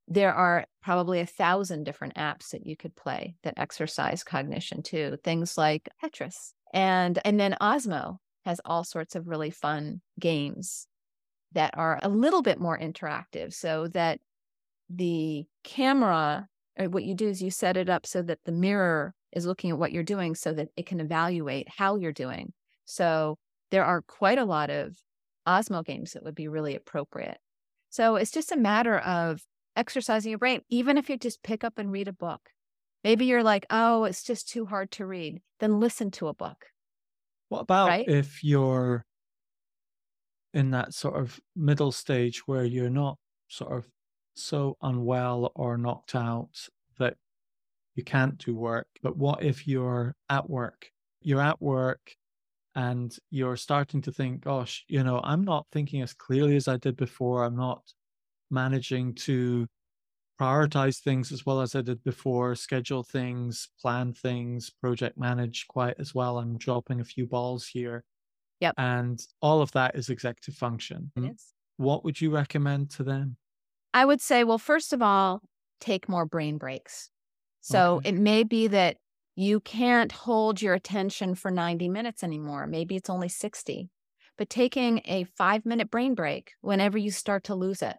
[0.09, 5.17] There are probably a thousand different apps that you could play that exercise cognition too.
[5.23, 6.51] Things like Tetris.
[6.73, 10.87] And and then Osmo has all sorts of really fun games
[11.53, 14.19] that are a little bit more interactive so that
[14.95, 16.47] the camera
[16.79, 19.71] uh, what you do is you set it up so that the mirror is looking
[19.71, 22.53] at what you're doing so that it can evaluate how you're doing.
[22.85, 23.37] So
[23.71, 24.95] there are quite a lot of
[25.47, 27.37] Osmo games that would be really appropriate.
[27.89, 29.41] So it's just a matter of
[29.75, 32.41] exercising your brain, even if you just pick up and read a book.
[33.03, 35.41] Maybe you're like, oh, it's just too hard to read.
[35.59, 36.67] Then listen to a book.
[37.49, 38.07] What about right?
[38.07, 39.05] if you're
[40.53, 43.87] in that sort of middle stage where you're not sort of
[44.33, 46.67] so unwell or knocked out
[46.99, 47.15] that
[47.95, 48.87] you can't do work?
[49.01, 50.91] But what if you're at work?
[51.21, 52.15] You're at work
[52.75, 56.77] and you're starting to think, gosh, you know, I'm not thinking as clearly as I
[56.77, 57.43] did before.
[57.43, 57.81] I'm not
[58.49, 59.67] managing to
[60.39, 65.95] prioritize things as well as I did before, schedule things, plan things, project manage quite
[65.99, 66.39] as well.
[66.39, 68.03] I'm dropping a few balls here.
[68.59, 68.75] Yep.
[68.77, 71.11] And all of that is executive function.
[71.15, 71.53] Yes.
[71.77, 73.37] What would you recommend to them?
[73.93, 75.41] I would say, well, first of all,
[75.79, 77.09] take more brain breaks.
[77.61, 78.09] So okay.
[78.09, 78.97] it may be that
[79.35, 82.67] you can't hold your attention for 90 minutes anymore.
[82.67, 83.89] Maybe it's only 60.
[84.37, 87.97] But taking a five minute brain break whenever you start to lose it.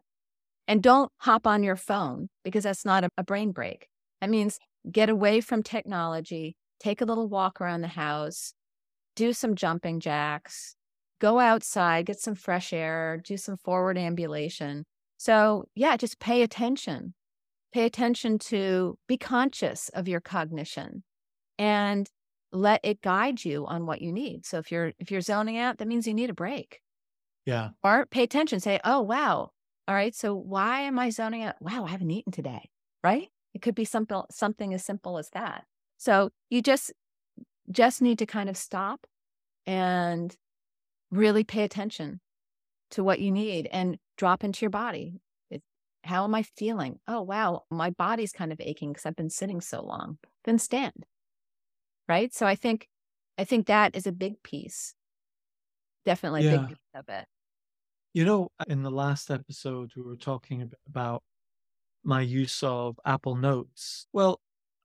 [0.67, 3.89] And don't hop on your phone because that's not a, a brain break.
[4.21, 4.59] That means
[4.91, 8.55] get away from technology, take a little walk around the house,
[9.15, 10.77] do some jumping jacks,
[11.21, 14.85] go outside, get some fresh air, do some forward ambulation.
[15.23, 17.15] So, yeah, just pay attention.
[17.73, 21.05] Pay attention to be conscious of your cognition
[21.61, 22.11] and
[22.51, 24.45] let it guide you on what you need.
[24.45, 26.81] So if you're if you're zoning out, that means you need a break.
[27.47, 27.69] Yeah.
[27.85, 29.53] Or pay attention, say, "Oh, wow.
[29.87, 31.55] All right, so why am I zoning out?
[31.61, 32.69] Wow, I haven't eaten today."
[33.05, 33.29] Right?
[33.55, 35.67] It could be something something as simple as that.
[35.99, 36.93] So you just
[37.71, 39.07] just need to kind of stop
[39.67, 40.35] and
[41.13, 42.21] really pay attention
[42.91, 45.21] to what you need and drop into your body.
[45.51, 45.63] It,
[46.05, 46.99] how am I feeling?
[47.09, 50.19] Oh, wow, my body's kind of aching because I've been sitting so long.
[50.45, 51.07] Then stand
[52.09, 52.89] right so i think
[53.39, 54.95] i think that is a big piece
[56.05, 56.53] definitely yeah.
[56.53, 57.27] a big piece of it
[58.13, 61.23] you know uh, in the last episode we were talking about
[62.05, 64.41] my use of apple notes well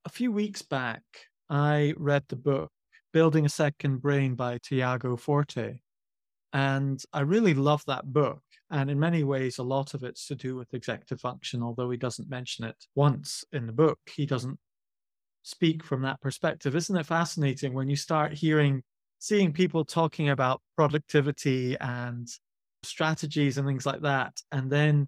[0.05, 1.03] a few weeks back
[1.49, 2.71] i read the book
[3.11, 5.79] building a second brain by tiago forte
[6.53, 10.35] and i really love that book and in many ways a lot of it's to
[10.35, 14.59] do with executive function although he doesn't mention it once in the book he doesn't
[15.47, 16.75] speak from that perspective.
[16.75, 18.83] Isn't it fascinating when you start hearing,
[19.19, 22.27] seeing people talking about productivity and
[22.83, 25.07] strategies and things like that, and then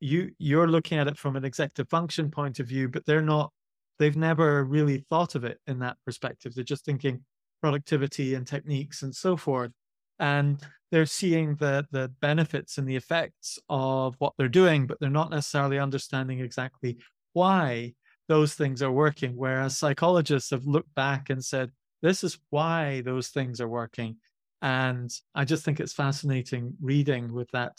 [0.00, 3.52] you you're looking at it from an executive function point of view, but they're not.
[3.98, 6.54] They've never really thought of it in that perspective.
[6.54, 7.24] They're just thinking
[7.60, 9.72] productivity and techniques and so forth,
[10.18, 15.10] and they're seeing the the benefits and the effects of what they're doing, but they're
[15.10, 16.98] not necessarily understanding exactly
[17.32, 17.94] why
[18.28, 19.32] those things are working.
[19.36, 21.70] Whereas psychologists have looked back and said,
[22.02, 24.16] this is why those things are working.
[24.62, 27.72] And I just think it's fascinating reading with that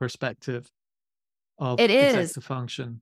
[0.00, 0.70] perspective
[1.58, 3.00] of it is function.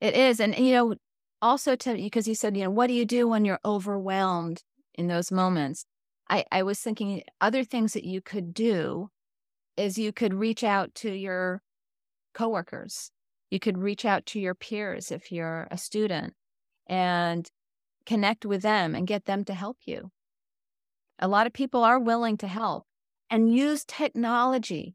[0.00, 0.40] It is.
[0.40, 0.94] And, you know,
[1.40, 4.62] also to, because you said, you know, what do you do when you're overwhelmed
[4.94, 5.86] in those moments?
[6.30, 9.10] I, I was thinking other things that you could do
[9.76, 11.62] is you could reach out to your
[12.34, 13.10] coworkers
[13.50, 16.34] you could reach out to your peers if you're a student
[16.86, 17.50] and
[18.06, 20.10] connect with them and get them to help you.
[21.18, 22.84] A lot of people are willing to help
[23.30, 24.94] and use technology.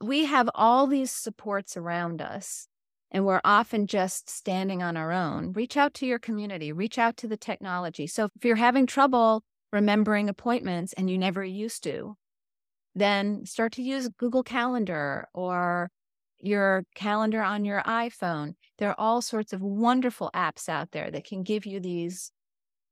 [0.00, 2.68] We have all these supports around us,
[3.10, 5.52] and we're often just standing on our own.
[5.52, 8.06] Reach out to your community, reach out to the technology.
[8.06, 12.16] So if you're having trouble remembering appointments and you never used to,
[12.94, 15.90] then start to use Google Calendar or
[16.38, 18.54] your calendar on your iPhone.
[18.78, 22.30] There are all sorts of wonderful apps out there that can give you these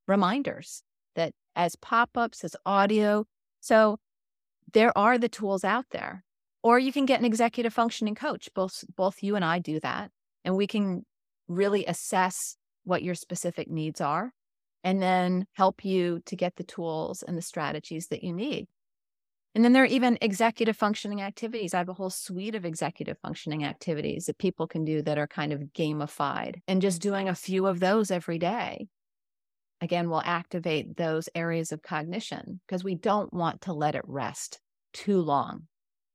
[0.07, 0.83] reminders
[1.15, 3.25] that as pop-ups, as audio.
[3.61, 3.99] So
[4.73, 6.25] there are the tools out there.
[6.63, 8.49] Or you can get an executive functioning coach.
[8.55, 10.11] Both both you and I do that.
[10.45, 11.05] And we can
[11.47, 14.33] really assess what your specific needs are
[14.85, 18.69] and then help you to get the tools and the strategies that you need.
[19.55, 21.75] And then there are even executive functioning activities.
[21.75, 25.29] I have a whole suite of executive functioning activities that people can do that are
[25.29, 26.57] kind of gamified.
[26.69, 28.89] And just doing a few of those every day,
[29.81, 34.61] again, will activate those areas of cognition because we don't want to let it rest
[34.93, 35.69] too long.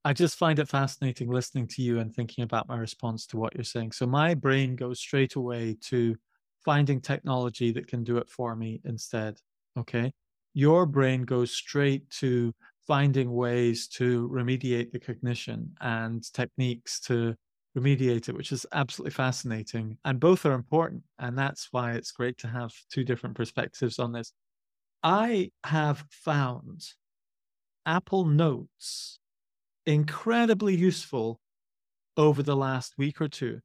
[0.04, 3.54] I just find it fascinating listening to you and thinking about my response to what
[3.54, 3.92] you're saying.
[3.92, 6.16] So my brain goes straight away to
[6.64, 9.38] finding technology that can do it for me instead.
[9.78, 10.12] Okay.
[10.52, 12.52] Your brain goes straight to
[12.86, 17.34] finding ways to remediate the cognition and techniques to
[17.78, 19.96] remediate it, which is absolutely fascinating.
[20.04, 21.04] And both are important.
[21.18, 24.32] And that's why it's great to have two different perspectives on this.
[25.02, 26.82] I have found
[27.86, 29.18] Apple Notes
[29.86, 31.40] incredibly useful
[32.16, 33.60] over the last week or two.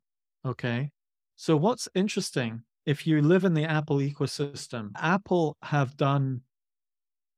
[0.46, 0.92] Okay.
[1.36, 6.42] So, what's interesting, if you live in the Apple ecosystem, Apple have done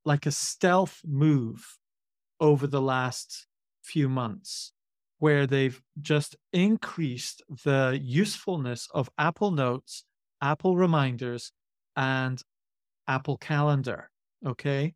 [0.04, 1.78] like a stealth move
[2.40, 3.46] over the last
[3.82, 4.72] few months
[5.18, 10.04] where they've just increased the usefulness of Apple Notes,
[10.40, 11.52] Apple Reminders,
[11.96, 12.40] and
[13.08, 14.10] Apple Calendar.
[14.46, 14.94] Okay.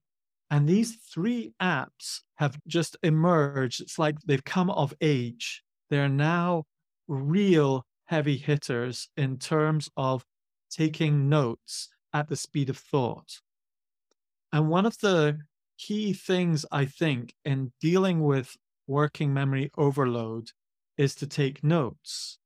[0.50, 3.80] And these three apps have just emerged.
[3.80, 5.62] It's like they've come of age.
[5.90, 6.64] They're now
[7.08, 10.24] real heavy hitters in terms of
[10.74, 13.40] taking notes at the speed of thought.
[14.52, 15.38] And one of the
[15.78, 18.56] key things I think in dealing with
[18.86, 20.50] working memory overload
[20.98, 22.38] is to take notes.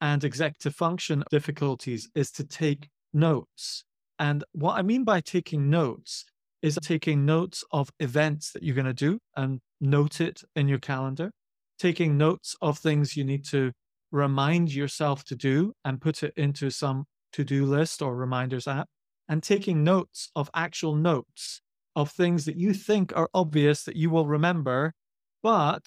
[0.00, 3.84] And executive function difficulties is to take notes.
[4.18, 6.24] And what I mean by taking notes
[6.60, 10.78] is taking notes of events that you're going to do and note it in your
[10.78, 11.32] calendar,
[11.78, 13.72] taking notes of things you need to
[14.12, 18.88] remind yourself to do and put it into some to do list or reminders app,
[19.28, 21.62] and taking notes of actual notes
[21.96, 24.94] of things that you think are obvious that you will remember.
[25.42, 25.84] But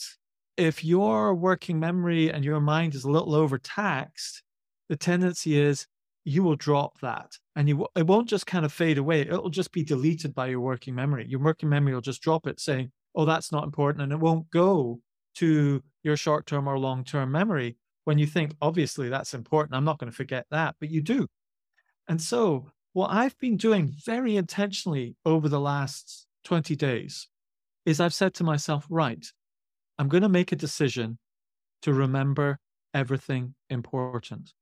[0.58, 4.44] if your working memory and your mind is a little overtaxed,
[4.90, 5.88] the tendency is
[6.24, 9.22] you will drop that and you it won't just kind of fade away.
[9.22, 11.26] It'll just be deleted by your working memory.
[11.28, 14.50] Your working memory will just drop it saying oh that's not important and it won't
[14.50, 15.00] go
[15.36, 17.78] to your short-term or long-term memory.
[18.06, 19.76] When you think obviously that's important.
[19.76, 21.28] I'm not going to forget that but you do
[22.08, 27.28] and so what I've been doing very intentionally over the last 20 days
[27.86, 29.26] is I've said to myself, right,
[29.98, 31.18] I'm going to make a decision
[31.82, 32.60] to remember
[32.94, 34.54] everything important.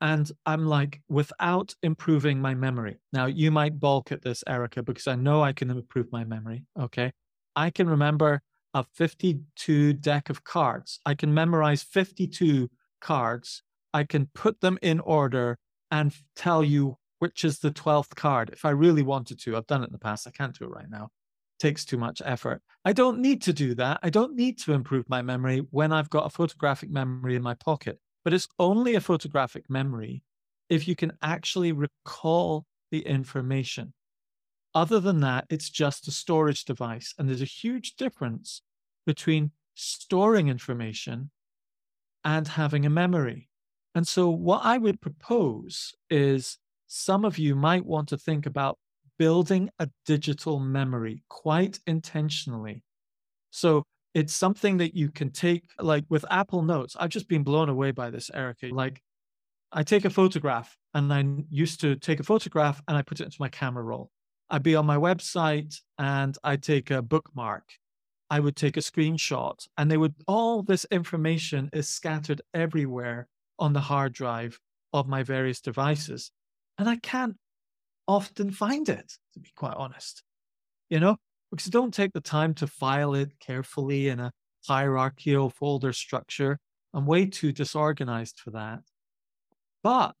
[0.00, 2.98] And I'm like, without improving my memory.
[3.12, 6.64] Now, you might balk at this, Erica, because I know I can improve my memory.
[6.78, 7.12] Okay.
[7.54, 8.42] I can remember
[8.74, 10.98] a 52 deck of cards.
[11.04, 13.62] I can memorize 52 cards.
[13.92, 15.58] I can put them in order
[15.92, 18.50] and tell you which is the 12th card.
[18.52, 20.26] If I really wanted to, I've done it in the past.
[20.26, 21.04] I can't do it right now.
[21.04, 22.62] It takes too much effort.
[22.84, 24.00] I don't need to do that.
[24.02, 27.54] I don't need to improve my memory when I've got a photographic memory in my
[27.54, 28.00] pocket.
[28.24, 30.24] But it's only a photographic memory
[30.68, 33.92] if you can actually recall the information.
[34.74, 37.14] Other than that, it's just a storage device.
[37.18, 38.62] And there's a huge difference
[39.06, 41.30] between storing information
[42.24, 43.48] and having a memory.
[43.94, 48.78] And so, what I would propose is some of you might want to think about
[49.18, 52.82] building a digital memory quite intentionally.
[53.50, 56.96] So it's something that you can take, like with Apple Notes.
[56.98, 58.68] I've just been blown away by this, Erica.
[58.72, 59.00] Like,
[59.70, 63.24] I take a photograph and I used to take a photograph and I put it
[63.24, 64.10] into my camera roll.
[64.50, 67.64] I'd be on my website and I'd take a bookmark.
[68.28, 73.28] I would take a screenshot and they would, all this information is scattered everywhere
[73.58, 74.58] on the hard drive
[74.92, 76.30] of my various devices.
[76.78, 77.36] And I can't
[78.08, 80.22] often find it, to be quite honest,
[80.90, 81.16] you know,
[81.50, 84.32] because I don't take the time to file it carefully in a
[84.66, 86.58] hierarchical folder structure.
[86.94, 88.80] I'm way too disorganized for that.
[89.82, 90.16] But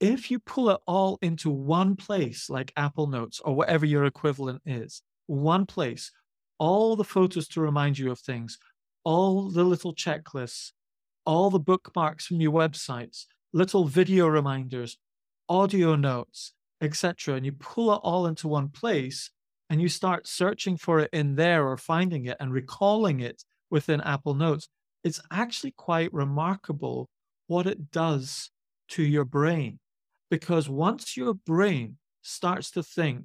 [0.00, 4.62] if you pull it all into one place, like Apple Notes or whatever your equivalent
[4.66, 6.10] is, one place,
[6.58, 8.58] all the photos to remind you of things,
[9.04, 10.72] all the little checklists,
[11.24, 14.98] all the bookmarks from your websites, little video reminders,
[15.48, 17.34] audio notes, etc.
[17.34, 19.30] And you pull it all into one place
[19.70, 24.00] and you start searching for it in there or finding it and recalling it within
[24.02, 24.68] Apple Notes.
[25.04, 27.08] It's actually quite remarkable
[27.46, 28.50] what it does
[28.88, 29.78] to your brain.
[30.30, 33.24] Because once your brain starts to think,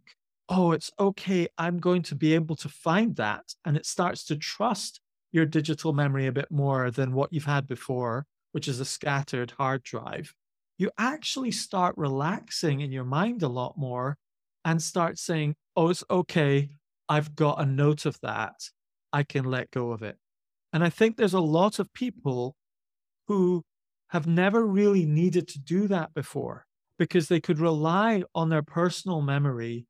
[0.49, 4.37] oh, it's okay, I'm going to be able to find that, and it starts to
[4.37, 5.01] trust
[5.31, 9.51] your digital memory a bit more than what you've had before, which is a scattered
[9.51, 10.33] hard drive,
[10.77, 14.17] you actually start relaxing in your mind a lot more
[14.63, 16.69] and start saying, oh, it's okay.
[17.09, 18.55] I've got a note of that.
[19.13, 20.17] I can let go of it.
[20.73, 22.55] And I think there's a lot of people
[23.27, 23.63] who
[24.09, 26.65] have never really needed to do that before
[26.99, 29.85] because they could rely on their personal memory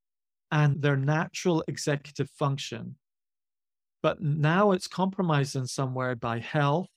[0.51, 2.95] and their natural executive function.
[4.01, 6.89] But now it's compromised in somewhere by health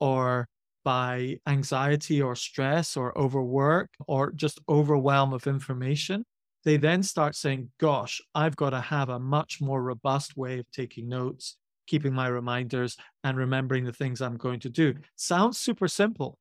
[0.00, 0.48] or
[0.84, 6.24] by anxiety or stress or overwork or just overwhelm of information.
[6.64, 10.70] They then start saying, Gosh, I've got to have a much more robust way of
[10.70, 14.94] taking notes, keeping my reminders, and remembering the things I'm going to do.
[15.16, 16.38] Sounds super simple.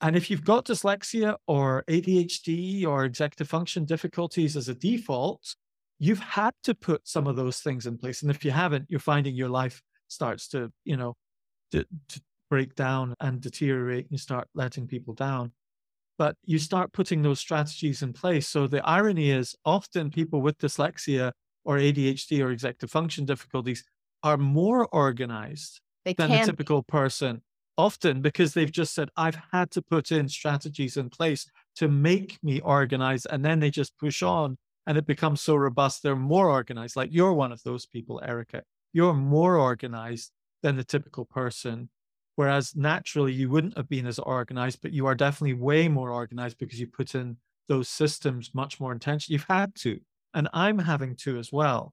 [0.00, 5.54] And if you've got dyslexia or ADHD or executive function difficulties as a default,
[6.00, 8.22] you've had to put some of those things in place.
[8.22, 11.14] And if you haven't, you're finding your life starts to, you know,
[11.70, 15.52] to, to break down and deteriorate and you start letting people down.
[16.18, 18.48] But you start putting those strategies in place.
[18.48, 21.32] So the irony is often people with dyslexia
[21.64, 23.84] or ADHD or executive function difficulties
[24.22, 27.42] are more organized they than the typical person
[27.76, 31.46] often because they've just said, I've had to put in strategies in place
[31.76, 33.26] to make me organized.
[33.30, 36.02] And then they just push on and it becomes so robust.
[36.02, 36.96] They're more organized.
[36.96, 38.62] Like you're one of those people, Erica.
[38.92, 41.90] You're more organized than the typical person.
[42.36, 46.58] Whereas naturally, you wouldn't have been as organized, but you are definitely way more organized
[46.58, 47.36] because you put in
[47.68, 49.32] those systems much more intention.
[49.32, 50.00] You've had to,
[50.34, 51.92] and I'm having to as well.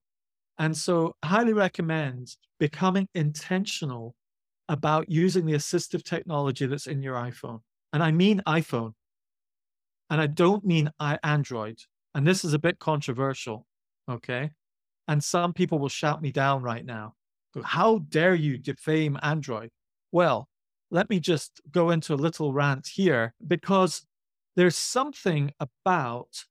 [0.58, 4.16] And so, highly recommend becoming intentional
[4.70, 7.60] about using the assistive technology that's in your iPhone.
[7.94, 8.94] And I mean iPhone.
[10.10, 11.80] And I don't mean uh, Android.
[12.18, 13.68] And this is a bit controversial.
[14.10, 14.50] Okay.
[15.08, 17.14] And some people will shout me down right now.
[17.64, 19.70] How dare you defame Android?
[20.12, 20.50] Well,
[20.90, 24.04] let me just go into a little rant here because
[24.56, 26.44] there's something about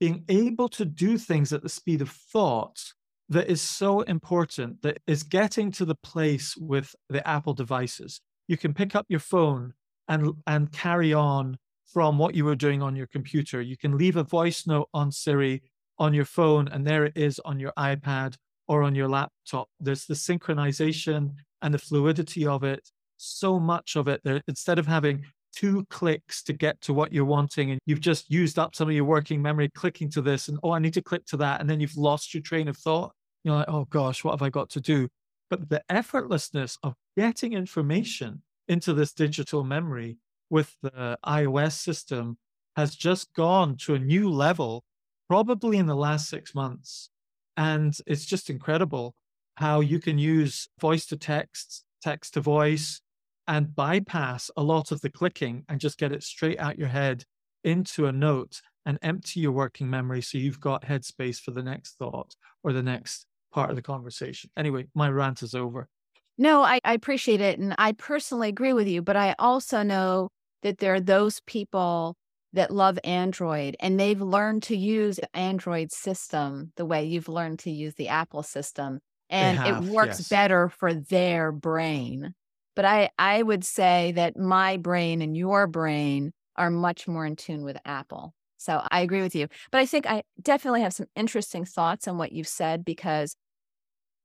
[0.00, 2.80] being able to do things at the speed of thought
[3.28, 8.20] that is so important that is getting to the place with the Apple devices.
[8.48, 9.74] You can pick up your phone
[10.08, 11.58] and and carry on
[11.92, 13.60] from what you were doing on your computer.
[13.60, 15.62] You can leave a voice note on Siri
[15.98, 18.36] on your phone, and there it is on your iPad
[18.66, 19.68] or on your laptop.
[19.80, 22.88] There's the synchronization and the fluidity of it.
[23.16, 25.24] So much of it there, instead of having
[25.54, 28.94] two clicks to get to what you're wanting and you've just used up some of
[28.94, 31.68] your working memory clicking to this and oh i need to click to that and
[31.68, 33.12] then you've lost your train of thought
[33.44, 35.08] you're like, oh gosh, what have I got to do?
[35.50, 40.18] But the effortlessness of getting information into this digital memory
[40.52, 42.36] with the iOS system
[42.76, 44.84] has just gone to a new level,
[45.26, 47.08] probably in the last six months.
[47.56, 49.14] And it's just incredible
[49.56, 53.00] how you can use voice to text, text to voice,
[53.48, 57.24] and bypass a lot of the clicking and just get it straight out your head
[57.64, 61.96] into a note and empty your working memory so you've got headspace for the next
[61.98, 63.24] thought or the next
[63.54, 64.50] part of the conversation.
[64.54, 65.88] Anyway, my rant is over.
[66.36, 67.58] No, I, I appreciate it.
[67.58, 70.28] And I personally agree with you, but I also know
[70.62, 72.16] that there are those people
[72.52, 77.70] that love Android and they've learned to use Android system the way you've learned to
[77.70, 79.00] use the Apple system.
[79.30, 80.28] And have, it works yes.
[80.28, 82.34] better for their brain.
[82.76, 87.36] But I, I would say that my brain and your brain are much more in
[87.36, 88.34] tune with Apple.
[88.58, 89.48] So I agree with you.
[89.70, 93.34] But I think I definitely have some interesting thoughts on what you've said because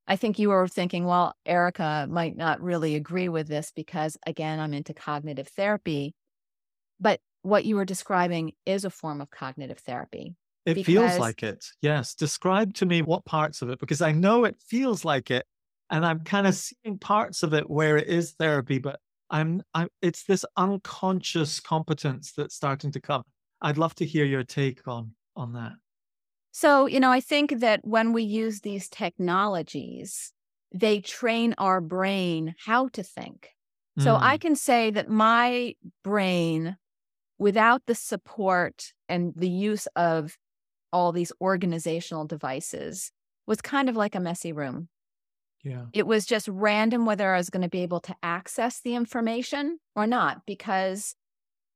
[0.08, 4.60] I think you were thinking, well, Erica might not really agree with this because, again,
[4.60, 6.14] I'm into cognitive therapy.
[7.00, 10.36] But what you were describing is a form of cognitive therapy.
[10.66, 10.86] It because...
[10.86, 11.66] feels like it.
[11.82, 12.14] Yes.
[12.16, 15.46] Describe to me what parts of it, because I know it feels like it.
[15.90, 19.88] And I'm kind of seeing parts of it where it is therapy, but I'm, I'm,
[20.02, 23.24] it's this unconscious competence that's starting to come.
[23.62, 25.74] I'd love to hear your take on, on that.
[26.52, 30.34] So, you know, I think that when we use these technologies,
[30.74, 33.52] they train our brain how to think.
[34.00, 34.22] So mm.
[34.22, 36.78] I can say that my brain,
[37.38, 40.38] without the support and the use of
[40.92, 43.12] all these organizational devices,
[43.46, 44.90] was kind of like a messy room.
[45.64, 45.86] Yeah.
[45.94, 49.80] It was just random whether I was going to be able to access the information
[49.96, 51.16] or not because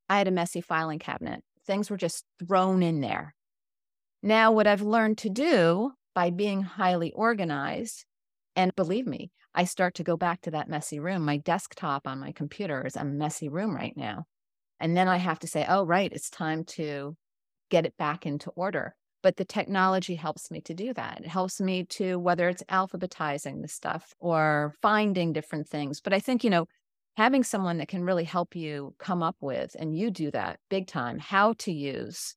[0.08, 1.42] I had a messy filing cabinet.
[1.66, 3.34] Things were just thrown in there.
[4.22, 8.04] Now, what I've learned to do by being highly organized,
[8.54, 11.24] and believe me, I start to go back to that messy room.
[11.24, 14.24] My desktop on my computer is a messy room right now.
[14.82, 17.16] And then I have to say, oh, right, it's time to
[17.70, 18.96] get it back into order.
[19.22, 21.20] But the technology helps me to do that.
[21.20, 26.00] It helps me to, whether it's alphabetizing the stuff or finding different things.
[26.00, 26.66] But I think, you know,
[27.16, 30.88] having someone that can really help you come up with, and you do that big
[30.88, 32.34] time, how to use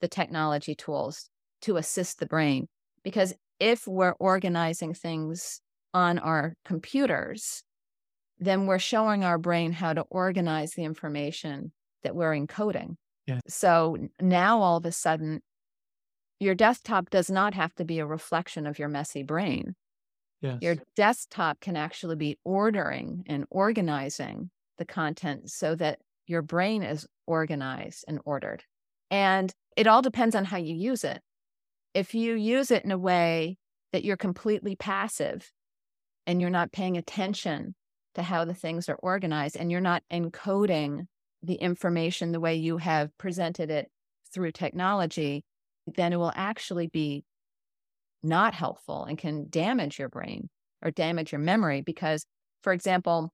[0.00, 1.28] the technology tools
[1.62, 2.68] to assist the brain.
[3.02, 5.60] Because if we're organizing things
[5.92, 7.64] on our computers,
[8.38, 11.72] then we're showing our brain how to organize the information
[12.02, 12.96] that we're encoding.
[13.26, 13.40] Yeah.
[13.48, 15.40] So now all of a sudden,
[16.40, 19.74] your desktop does not have to be a reflection of your messy brain.
[20.40, 20.58] Yes.
[20.62, 27.06] Your desktop can actually be ordering and organizing the content so that your brain is
[27.26, 28.62] organized and ordered.
[29.10, 31.20] And it all depends on how you use it.
[31.94, 33.58] If you use it in a way
[33.92, 35.50] that you're completely passive
[36.26, 37.74] and you're not paying attention
[38.14, 41.06] to how the things are organized and you're not encoding
[41.42, 43.90] the information the way you have presented it
[44.32, 45.44] through technology,
[45.86, 47.24] then it will actually be
[48.22, 50.48] not helpful and can damage your brain
[50.82, 51.80] or damage your memory.
[51.80, 52.24] Because,
[52.62, 53.32] for example,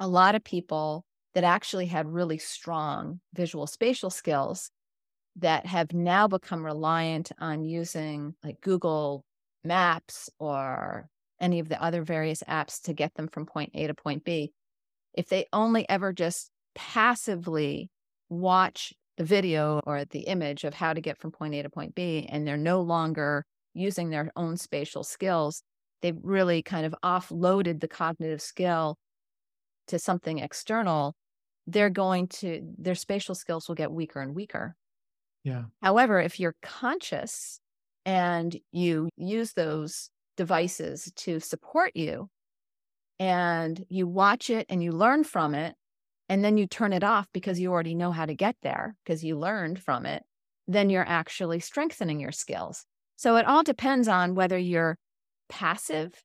[0.00, 1.04] a lot of people
[1.34, 4.70] that actually had really strong visual spatial skills
[5.36, 9.24] that have now become reliant on using like Google
[9.64, 11.08] Maps or
[11.40, 14.52] any of the other various apps to get them from point A to point B.
[15.14, 17.90] If they only ever just passively
[18.28, 21.96] watch the video or the image of how to get from point A to point
[21.96, 25.62] B, and they're no longer using their own spatial skills,
[26.02, 28.96] they've really kind of offloaded the cognitive skill
[29.88, 31.16] to something external,
[31.66, 34.76] they're going to, their spatial skills will get weaker and weaker.
[35.42, 35.64] Yeah.
[35.82, 37.58] However, if you're conscious
[38.06, 42.28] and you use those devices to support you
[43.18, 45.74] and you watch it and you learn from it,
[46.28, 49.24] and then you turn it off because you already know how to get there because
[49.24, 50.22] you learned from it,
[50.66, 52.84] then you're actually strengthening your skills.
[53.16, 54.98] So it all depends on whether you're
[55.48, 56.22] passive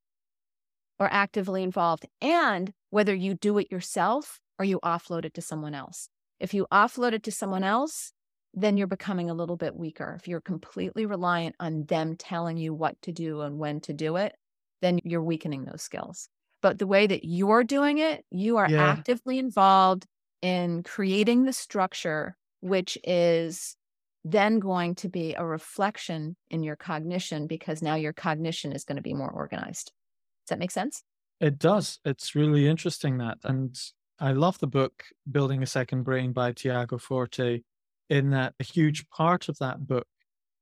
[0.99, 5.73] or actively involved and whether you do it yourself or you offload it to someone
[5.73, 6.09] else.
[6.39, 8.11] If you offload it to someone else,
[8.53, 10.15] then you're becoming a little bit weaker.
[10.19, 14.17] If you're completely reliant on them telling you what to do and when to do
[14.17, 14.35] it,
[14.81, 16.29] then you're weakening those skills.
[16.63, 18.83] But the way that you're doing it, you are yeah.
[18.83, 20.07] actively involved
[20.41, 23.75] in creating the structure, which is
[24.23, 28.95] then going to be a reflection in your cognition because now your cognition is going
[28.95, 29.91] to be more organized.
[30.45, 31.03] Does that make sense?
[31.41, 31.99] It does.
[32.05, 33.39] It's really interesting that.
[33.43, 33.77] And
[34.17, 37.61] I love the book Building a Second Brain by Tiago Forte,
[38.09, 40.07] in that a huge part of that book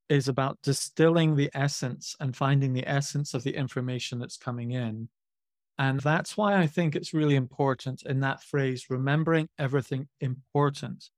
[0.09, 5.07] is about distilling the essence and finding the essence of the information that's coming in.
[5.81, 11.09] And that's why I think it's really important in that phrase, remembering everything important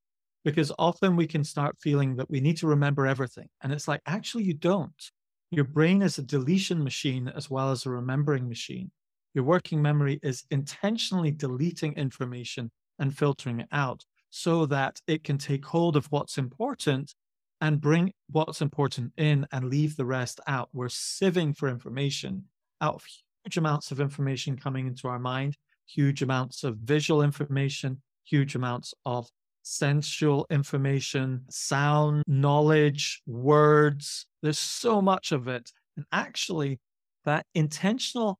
[0.42, 3.48] because often we can start feeling that we need to remember everything.
[3.62, 5.10] And it's like, actually, you don't.
[5.50, 8.90] Your brain is a deletion machine as well as a remembering machine.
[9.34, 15.36] Your working memory is intentionally deleting information and filtering it out so that it can
[15.36, 17.14] take hold of what's important
[17.60, 20.70] and bring what's important in and leave the rest out.
[20.72, 22.44] We're sieving for information
[22.80, 23.04] out of
[23.44, 28.94] huge amounts of information coming into our mind, huge amounts of visual information, huge amounts
[29.04, 29.28] of
[29.62, 34.26] sensual information, sound, knowledge, words.
[34.42, 35.70] There's so much of it.
[35.96, 36.80] And actually,
[37.24, 38.38] that intentional,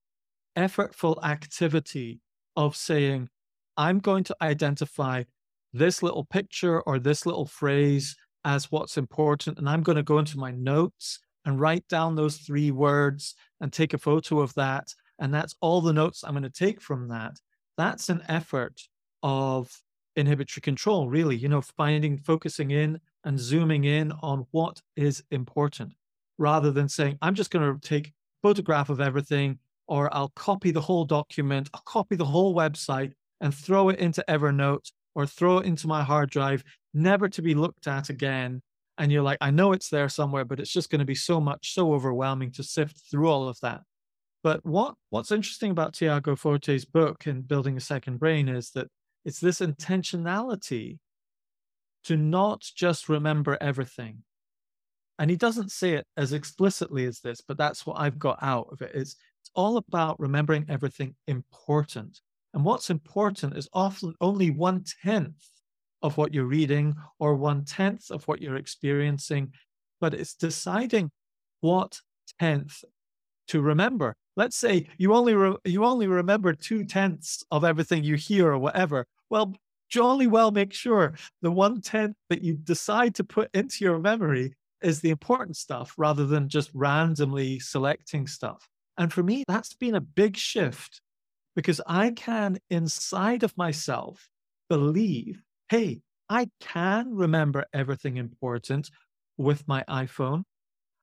[0.56, 2.20] effortful activity
[2.56, 3.28] of saying,
[3.76, 5.24] I'm going to identify
[5.72, 9.58] this little picture or this little phrase as what's important.
[9.58, 13.72] And I'm going to go into my notes and write down those three words and
[13.72, 14.94] take a photo of that.
[15.18, 17.38] And that's all the notes I'm going to take from that.
[17.76, 18.80] That's an effort
[19.22, 19.70] of
[20.16, 25.94] inhibitory control, really, you know, finding, focusing in and zooming in on what is important
[26.38, 30.80] rather than saying, I'm just going to take photograph of everything or I'll copy the
[30.80, 35.66] whole document, I'll copy the whole website and throw it into Evernote or throw it
[35.66, 38.62] into my hard drive, never to be looked at again.
[38.96, 41.40] And you're like, I know it's there somewhere, but it's just going to be so
[41.40, 43.80] much, so overwhelming to sift through all of that.
[44.42, 48.88] But what what's interesting about Tiago Forte's book and Building a Second Brain is that
[49.24, 50.98] it's this intentionality
[52.04, 54.22] to not just remember everything.
[55.18, 58.68] And he doesn't say it as explicitly as this, but that's what I've got out
[58.70, 58.90] of it.
[58.94, 62.20] It's, it's all about remembering everything important.
[62.52, 65.42] And what's important is often only one tenth
[66.04, 69.52] of what you're reading or one tenth of what you're experiencing.
[70.00, 71.10] but it's deciding
[71.62, 72.00] what
[72.38, 72.84] tenth
[73.48, 74.14] to remember.
[74.36, 78.58] Let's say you only re- you only remember two tenths of everything you hear or
[78.58, 79.06] whatever.
[79.30, 79.54] Well,
[79.88, 84.54] jolly well make sure the one tenth that you decide to put into your memory
[84.82, 88.68] is the important stuff rather than just randomly selecting stuff.
[88.98, 91.00] And for me, that's been a big shift
[91.56, 94.28] because I can, inside of myself,
[94.68, 98.90] believe hey, I can remember everything important
[99.36, 100.44] with my iPhone.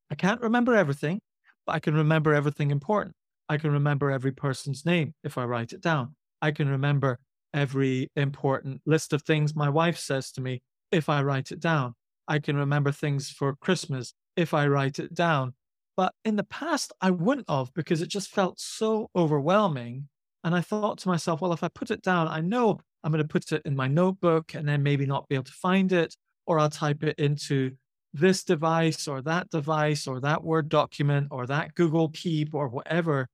[0.09, 1.21] I can't remember everything,
[1.65, 3.15] but I can remember everything important.
[3.49, 6.15] I can remember every person's name if I write it down.
[6.41, 7.19] I can remember
[7.53, 11.95] every important list of things my wife says to me if I write it down.
[12.27, 15.53] I can remember things for Christmas if I write it down.
[15.97, 20.07] But in the past, I wouldn't have because it just felt so overwhelming.
[20.43, 23.23] And I thought to myself, well, if I put it down, I know I'm going
[23.23, 26.15] to put it in my notebook and then maybe not be able to find it,
[26.45, 27.71] or I'll type it into
[28.13, 33.27] this device or that device or that Word document or that Google Keep or whatever.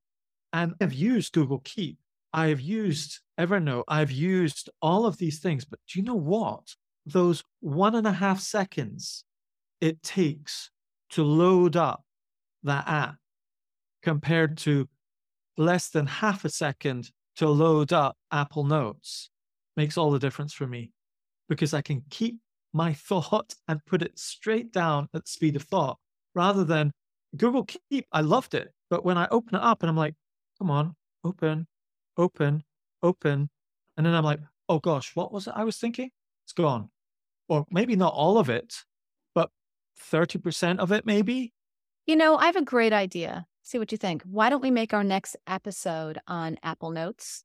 [0.53, 1.97] And I've used Google Keep.
[2.33, 3.83] I have used Evernote.
[3.87, 5.65] I've used all of these things.
[5.65, 6.75] But do you know what?
[7.07, 9.23] those one and a half seconds
[9.79, 10.69] it takes
[11.09, 12.03] to load up
[12.63, 13.15] that app
[14.03, 14.87] compared to
[15.57, 19.29] less than half a second to load up Apple Notes
[19.77, 20.91] makes all the difference for me
[21.47, 22.37] because I can keep
[22.73, 25.97] my thought and put it straight down at speed of thought
[26.35, 26.91] rather than
[27.37, 28.07] Google Keep.
[28.11, 28.73] I loved it.
[28.89, 30.15] But when I open it up and I'm like,
[30.57, 31.67] come on, open,
[32.17, 32.63] open,
[33.03, 33.49] open.
[33.95, 36.09] And then I'm like, oh gosh, what was it I was thinking?
[36.45, 36.89] It's gone
[37.47, 38.83] or maybe not all of it,
[39.33, 39.49] but
[40.11, 41.53] 30% of it, maybe.
[42.05, 43.45] You know, I have a great idea.
[43.63, 44.23] See what you think.
[44.23, 47.43] Why don't we make our next episode on Apple Notes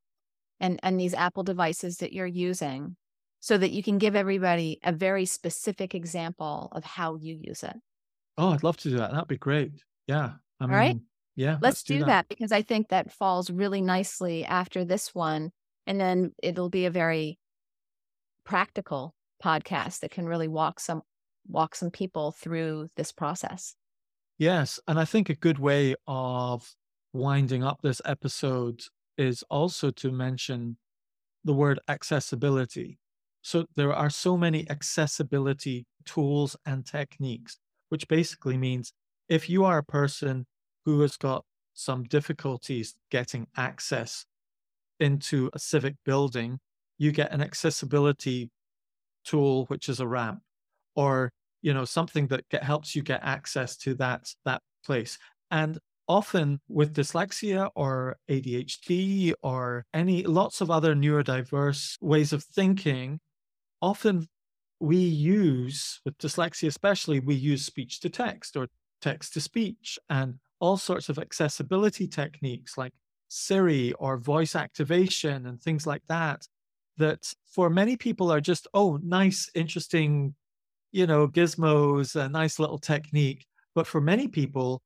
[0.63, 2.97] and, and these Apple devices that you're using
[3.41, 7.77] so that you can give everybody a very specific example of how you use it?
[8.39, 9.11] Oh, I'd love to do that.
[9.11, 9.73] That'd be great.
[10.07, 10.31] Yeah.
[10.61, 10.97] I mean, All right.
[11.35, 11.55] Yeah.
[11.55, 12.07] Let's, let's do, do that.
[12.07, 15.51] that because I think that falls really nicely after this one.
[15.87, 17.41] And then it'll be a very
[18.45, 21.03] practical podcast that can really walk some
[21.49, 23.75] walk some people through this process.
[24.39, 26.73] Yes, and I think a good way of
[27.13, 28.83] winding up this episode
[29.19, 30.77] is also to mention
[31.45, 32.99] the word accessibility.
[33.43, 37.59] So there are so many accessibility tools and techniques,
[37.89, 38.93] which basically means
[39.29, 40.47] if you are a person
[40.85, 41.45] who has got
[41.75, 44.25] some difficulties getting access
[45.01, 46.61] into a civic building,
[46.99, 48.51] you get an accessibility
[49.25, 50.41] tool, which is a ramp,
[50.95, 51.33] or
[51.63, 55.19] you know something that get, helps you get access to that that place.
[55.51, 55.79] And
[56.13, 63.19] often with dyslexia or ADHD or any lots of other neurodiverse ways of thinking,
[63.81, 64.29] often
[64.79, 68.67] we use with dyslexia especially we use speech to text or
[69.01, 72.93] text to speech and all sorts of accessibility techniques like
[73.29, 76.47] Siri or voice activation and things like that
[76.99, 80.35] that for many people are just, oh, nice, interesting,
[80.93, 83.47] you know, gizmos, a nice little technique.
[83.75, 84.83] But for many people,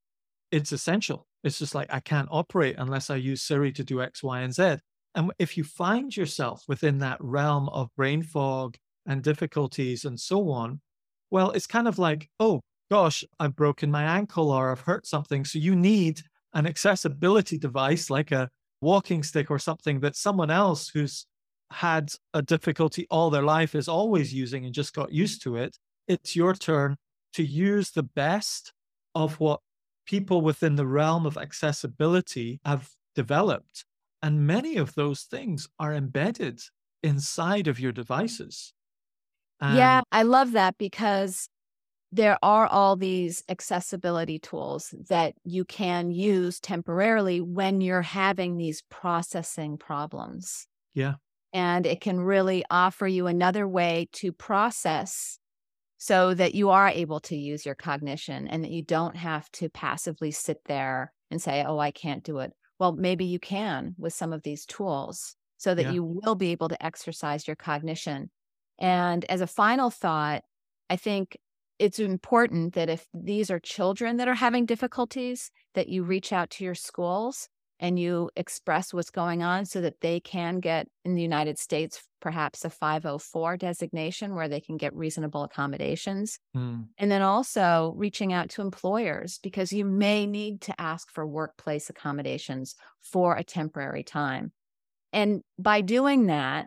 [0.51, 1.27] it's essential.
[1.45, 4.55] It's just like, I can't operate unless I use Siri to do X, Y, and
[4.55, 4.77] Z.
[5.15, 8.77] And if you find yourself within that realm of brain fog
[9.07, 10.81] and difficulties and so on,
[11.31, 15.45] well, it's kind of like, oh, gosh, I've broken my ankle or I've hurt something.
[15.45, 16.21] So you need
[16.55, 21.27] an accessibility device like a walking stick or something that someone else who's
[21.73, 25.77] had a difficulty all their life is always using and just got used to it.
[26.07, 26.97] It's your turn
[27.33, 28.73] to use the best
[29.15, 29.61] of what
[30.07, 33.85] people within the realm of accessibility have developed.
[34.23, 36.61] And many of those things are embedded
[37.03, 38.73] inside of your devices.
[39.61, 41.49] And yeah, I love that because
[42.13, 48.83] there are all these accessibility tools that you can use temporarily when you're having these
[48.89, 50.67] processing problems.
[50.95, 51.15] Yeah
[51.57, 55.39] and it can really offer you another way to process
[56.07, 59.69] so that you are able to use your cognition and that you don't have to
[59.69, 62.53] passively sit there and say, oh, I can't do it.
[62.79, 65.91] Well, maybe you can with some of these tools so that yeah.
[65.91, 68.31] you will be able to exercise your cognition.
[68.79, 70.45] And as a final thought,
[70.89, 71.37] I think
[71.81, 76.51] it's important that if these are children that are having difficulties, that you reach out
[76.51, 77.49] to your schools
[77.79, 82.03] and you express what's going on so that they can get in the United States
[82.21, 86.39] perhaps a 504 designation where they can get reasonable accommodations.
[86.57, 86.87] Mm.
[86.99, 91.91] And then also reaching out to employers because you may need to ask for workplace
[91.91, 94.53] accommodations for a temporary time.
[95.13, 96.67] And by doing that,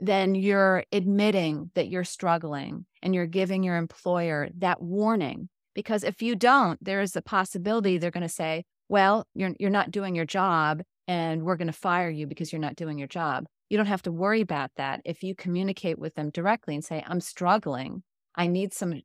[0.00, 6.22] then you're admitting that you're struggling and you're giving your employer that warning Because if
[6.22, 10.14] you don't, there is a possibility they're going to say, well, you're, you're not doing
[10.14, 13.44] your job and we're going to fire you because you're not doing your job.
[13.68, 17.02] You don't have to worry about that if you communicate with them directly and say,
[17.06, 18.02] I'm struggling.
[18.34, 19.02] I need some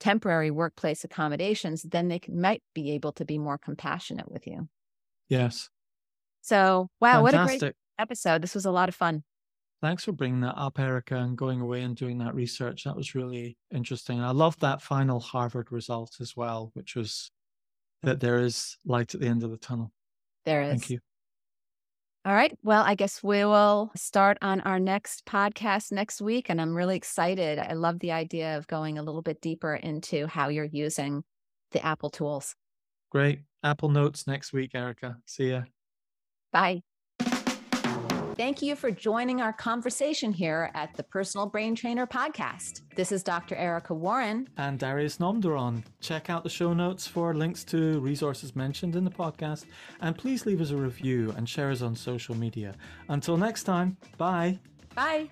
[0.00, 1.82] temporary workplace accommodations.
[1.82, 4.68] Then they can, might be able to be more compassionate with you.
[5.28, 5.70] Yes.
[6.42, 7.32] So, wow, Fantastic.
[7.32, 8.42] what a great episode.
[8.42, 9.24] This was a lot of fun.
[9.80, 12.84] Thanks for bringing that up, Erica, and going away and doing that research.
[12.84, 14.18] That was really interesting.
[14.18, 17.30] And I love that final Harvard result as well, which was
[18.04, 19.92] that there is light at the end of the tunnel.
[20.44, 20.70] There is.
[20.70, 21.00] Thank you.
[22.26, 22.56] All right.
[22.62, 26.48] Well, I guess we will start on our next podcast next week.
[26.48, 27.58] And I'm really excited.
[27.58, 31.22] I love the idea of going a little bit deeper into how you're using
[31.72, 32.54] the Apple tools.
[33.10, 33.40] Great.
[33.62, 35.18] Apple Notes next week, Erica.
[35.26, 35.62] See ya.
[36.50, 36.82] Bye.
[38.36, 42.80] Thank you for joining our conversation here at the Personal Brain Trainer podcast.
[42.96, 43.54] This is Dr.
[43.54, 44.48] Erica Warren.
[44.56, 45.84] And Darius Namdaran.
[46.00, 49.66] Check out the show notes for links to resources mentioned in the podcast.
[50.00, 52.74] And please leave us a review and share us on social media.
[53.08, 54.58] Until next time, bye.
[54.96, 55.28] Bye.